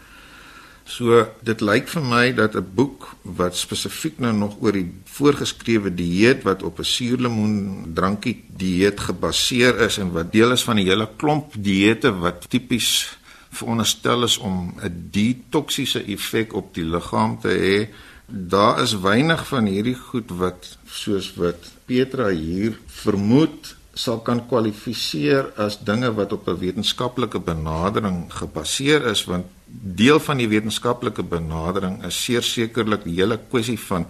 So 0.89 1.21
dit 1.45 1.62
lyk 1.62 1.86
vir 1.91 2.02
my 2.02 2.25
dat 2.34 2.56
'n 2.58 2.65
boek 2.75 3.10
wat 3.21 3.56
spesifiek 3.56 4.17
nou 4.19 4.34
nog 4.34 4.58
oor 4.62 4.73
die 4.73 4.89
voorgeskrewe 5.06 5.93
dieet 5.93 6.41
wat 6.43 6.63
op 6.63 6.80
'n 6.80 6.84
suurlemoen 6.84 7.91
drankie 7.93 8.43
dieet 8.58 8.99
gebaseer 8.99 9.78
is 9.86 9.97
en 9.97 10.12
wat 10.12 10.32
deel 10.32 10.52
is 10.52 10.63
van 10.63 10.78
'n 10.80 10.88
hele 10.89 11.10
klomp 11.17 11.54
dieete 11.58 12.12
wat 12.19 12.49
tipies 12.49 13.17
veronderstel 13.49 14.23
is 14.23 14.38
om 14.38 14.73
'n 14.82 15.10
detoksiese 15.12 16.04
effek 16.04 16.54
op 16.54 16.73
die 16.73 16.86
liggaam 16.86 17.39
te 17.39 17.49
hê. 17.49 17.93
Daar 18.25 18.82
is 18.82 18.99
weinig 18.99 19.47
van 19.47 19.65
hierdie 19.65 19.95
goed 19.95 20.30
wat 20.30 20.78
soos 20.86 21.34
wat 21.36 21.71
Petra 21.86 22.30
hier 22.30 22.80
vermoed 22.86 23.78
sal 23.99 24.21
kan 24.23 24.39
kwalifiseer 24.47 25.51
as 25.59 25.79
dinge 25.89 26.09
wat 26.15 26.33
op 26.33 26.47
'n 26.47 26.59
wetenskaplike 26.65 27.39
benadering 27.39 28.17
gebaseer 28.39 29.05
is 29.12 29.25
want 29.25 29.45
deel 30.01 30.19
van 30.19 30.38
die 30.38 30.47
wetenskaplike 30.47 31.23
benadering 31.23 32.03
is 32.05 32.23
sekerlik 32.53 33.03
die 33.03 33.15
hele 33.19 33.39
kwessie 33.51 33.79
van 33.79 34.05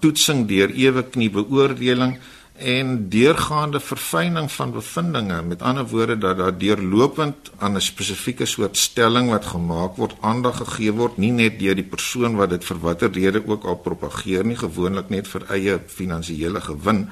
toetsing 0.00 0.46
deur 0.48 0.70
ewe 0.70 1.02
knie 1.02 1.30
beoordeling 1.30 2.18
en 2.62 3.08
deurgaande 3.08 3.80
verfyning 3.80 4.50
van 4.52 4.72
bevindinge. 4.72 5.42
Met 5.42 5.62
ander 5.62 5.86
woorde 5.88 6.18
dat 6.18 6.36
daar 6.36 6.58
deurlopend 6.58 7.50
aan 7.58 7.76
'n 7.76 7.80
spesifieke 7.80 8.46
soort 8.46 8.76
stelling 8.76 9.30
wat 9.30 9.44
gemaak 9.44 9.96
word 9.96 10.14
aandag 10.20 10.56
gegee 10.56 10.92
word 10.92 11.16
nie 11.16 11.32
net 11.32 11.58
deur 11.58 11.74
die 11.74 11.90
persoon 11.94 12.36
wat 12.36 12.50
dit 12.50 12.64
vir 12.64 12.78
watter 12.78 13.12
rede 13.12 13.42
ook 13.46 13.64
al 13.64 13.76
propageer 13.76 14.44
nie 14.44 14.56
gewoonlik 14.56 15.08
net 15.08 15.28
vir 15.28 15.42
eie 15.50 15.80
finansiële 15.86 16.60
gewin 16.60 17.08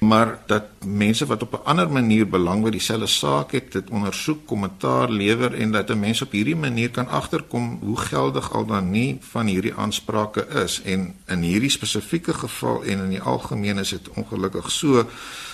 maar 0.00 0.38
dat 0.46 0.64
mense 0.84 1.26
wat 1.26 1.42
op 1.42 1.52
'n 1.52 1.64
ander 1.64 1.90
manier 1.92 2.28
belang 2.28 2.62
by 2.62 2.70
dieselfde 2.70 3.06
saak 3.06 3.52
het, 3.52 3.72
dit 3.72 3.90
ondersoek, 3.90 4.46
kommentaar 4.46 5.10
lewer 5.10 5.54
en 5.54 5.72
dat 5.72 5.90
'n 5.90 5.98
mens 5.98 6.22
op 6.22 6.32
hierdie 6.32 6.56
manier 6.56 6.90
kan 6.90 7.08
agterkom 7.08 7.78
hoe 7.82 7.96
geldig 7.96 8.52
al 8.52 8.66
dan 8.66 8.90
nie 8.90 9.18
van 9.20 9.46
hierdie 9.46 9.74
aansprake 9.74 10.46
is 10.46 10.82
en 10.82 11.14
in 11.26 11.42
hierdie 11.42 11.70
spesifieke 11.70 12.34
geval 12.34 12.84
en 12.84 12.98
in 12.98 13.08
die 13.08 13.22
algemeen 13.22 13.78
is 13.78 13.88
dit 13.88 14.08
ongelukkig 14.08 14.70
so 14.70 15.06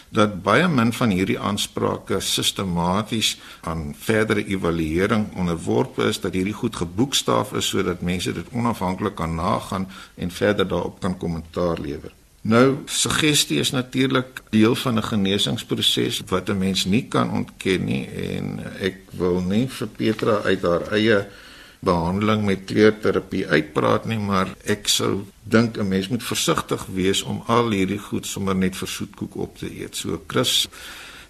dat 0.08 0.42
baie 0.42 0.68
min 0.68 0.92
van 0.92 1.10
hierdie 1.10 1.38
aansprake 1.40 2.20
sistematies 2.20 3.38
aan 3.60 3.94
verdere 3.98 4.46
evaluering 4.46 5.26
onderworpe 5.34 6.04
is 6.04 6.20
dat 6.20 6.32
hierdie 6.32 6.54
goed 6.54 6.76
geboekstaaf 6.76 7.52
is 7.52 7.68
sodat 7.68 8.00
mense 8.00 8.32
dit 8.32 8.46
onafhanklik 8.52 9.14
kan 9.14 9.34
nagaan 9.34 9.88
en 10.14 10.30
verder 10.30 10.68
daarop 10.68 11.00
kan 11.00 11.16
kommentaar 11.16 11.80
lewer. 11.80 12.12
Nou, 12.46 12.76
suggestie 12.86 13.58
is 13.58 13.70
natuurlik 13.70 14.42
deel 14.50 14.74
van 14.74 14.94
'n 14.98 15.02
genesingsproses 15.02 16.22
wat 16.26 16.48
'n 16.48 16.58
mens 16.58 16.84
nie 16.84 17.08
kan 17.08 17.30
ontken 17.30 17.84
nie 17.84 18.06
en 18.06 18.60
ek 18.80 18.96
wil 19.10 19.40
nie 19.40 19.68
vir 19.68 19.88
Petra 19.88 20.40
uit 20.42 20.62
haar 20.62 20.92
eie 20.92 21.26
behandeling 21.78 22.44
met 22.44 22.64
kleurterapie 22.64 23.46
uitpraat 23.46 24.04
nie, 24.04 24.18
maar 24.18 24.54
ek 24.64 24.88
sou 24.88 25.24
dink 25.42 25.76
'n 25.76 25.88
mens 25.88 26.08
moet 26.08 26.22
versigtig 26.22 26.86
wees 26.86 27.22
om 27.22 27.42
al 27.46 27.70
hierdie 27.70 27.98
goed 27.98 28.26
sommer 28.26 28.56
net 28.56 28.76
vir 28.76 28.88
soetkoek 28.88 29.36
op 29.36 29.58
te 29.58 29.80
eet. 29.80 29.96
So 29.96 30.22
Chris, 30.26 30.68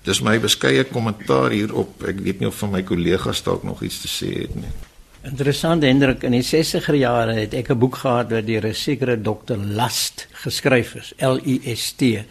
dis 0.02 0.20
my 0.20 0.40
beskeie 0.40 0.84
kommentaar 0.84 1.50
hierop. 1.50 2.02
Ek 2.02 2.20
weet 2.20 2.38
nie 2.38 2.48
of 2.48 2.58
van 2.58 2.70
my 2.70 2.82
kollegas 2.82 3.42
dalk 3.42 3.62
nog 3.62 3.82
iets 3.82 4.00
te 4.00 4.08
sê 4.08 4.40
het 4.40 4.54
nie. 4.54 4.95
Interessant 5.26 5.82
Hendrik, 5.82 6.22
in 6.22 6.36
die 6.36 6.44
60er 6.44 6.94
jare 6.94 7.32
het 7.34 7.54
ek 7.54 7.70
'n 7.70 7.78
boek 7.78 7.96
gehad 7.98 8.30
wat 8.30 8.46
deur 8.46 8.66
'n 8.66 8.74
sekere 8.74 9.16
dokter 9.16 9.58
Last 9.58 10.28
geskryf 10.44 10.94
is, 10.94 11.12
L 11.18 11.40
U 11.42 11.60
S 11.74 11.94
T. 11.96 12.24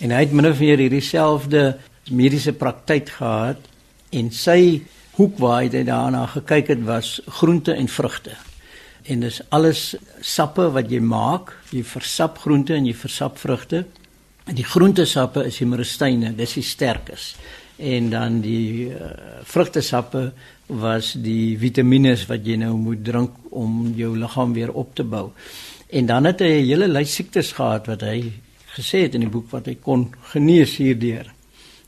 En 0.00 0.10
hy 0.10 0.20
het 0.20 0.32
min 0.32 0.46
of 0.46 0.58
meer 0.58 0.78
hierdie 0.78 1.00
selfde 1.00 1.78
mediese 2.10 2.52
praktyk 2.52 3.08
gehad 3.08 3.58
en 4.10 4.30
sy 4.30 4.82
hoek 5.16 5.38
waar 5.38 5.62
hy 5.62 5.84
daarna 5.84 6.26
gekyk 6.26 6.68
het 6.68 6.84
was 6.84 7.20
groente 7.28 7.72
en 7.72 7.88
vrugte. 7.88 8.36
En 9.04 9.20
dis 9.20 9.40
alles 9.50 9.94
sappe 10.20 10.72
wat 10.72 10.90
jy 10.90 11.00
maak, 11.00 11.52
jy 11.70 11.84
versap 11.84 12.38
groente 12.38 12.74
en 12.74 12.86
jy 12.86 12.94
versap 12.94 13.38
vrugte. 13.38 13.84
En 14.46 14.54
die 14.54 14.64
groentesappe 14.64 15.44
is 15.46 15.58
die 15.58 15.66
meristyne, 15.66 16.34
dis 16.36 16.54
die 16.54 16.62
sterkes. 16.62 17.36
En 17.76 18.10
dan 18.10 18.40
die 18.40 18.88
uh, 18.88 18.94
vrugtesappe 19.42 20.32
was 20.66 21.12
die 21.18 21.58
vitamiene 21.58 22.14
wat 22.28 22.46
jy 22.46 22.56
nou 22.56 22.76
moet 22.78 23.04
drink 23.04 23.30
om 23.50 23.92
jou 23.96 24.14
liggaam 24.16 24.52
weer 24.54 24.72
op 24.72 24.94
te 24.94 25.04
bou. 25.04 25.30
En 25.90 26.06
dan 26.06 26.24
het 26.24 26.40
hy 26.40 26.62
'n 26.62 26.66
hele 26.66 26.88
lys 26.88 27.14
siektes 27.14 27.52
gehad 27.52 27.86
wat 27.86 28.00
hy 28.00 28.32
gesê 28.76 29.02
het 29.06 29.14
in 29.14 29.20
die 29.20 29.30
boek 29.30 29.50
wat 29.50 29.66
hy 29.66 29.74
kon 29.74 30.14
genees 30.32 30.76
hierdeur. 30.76 31.32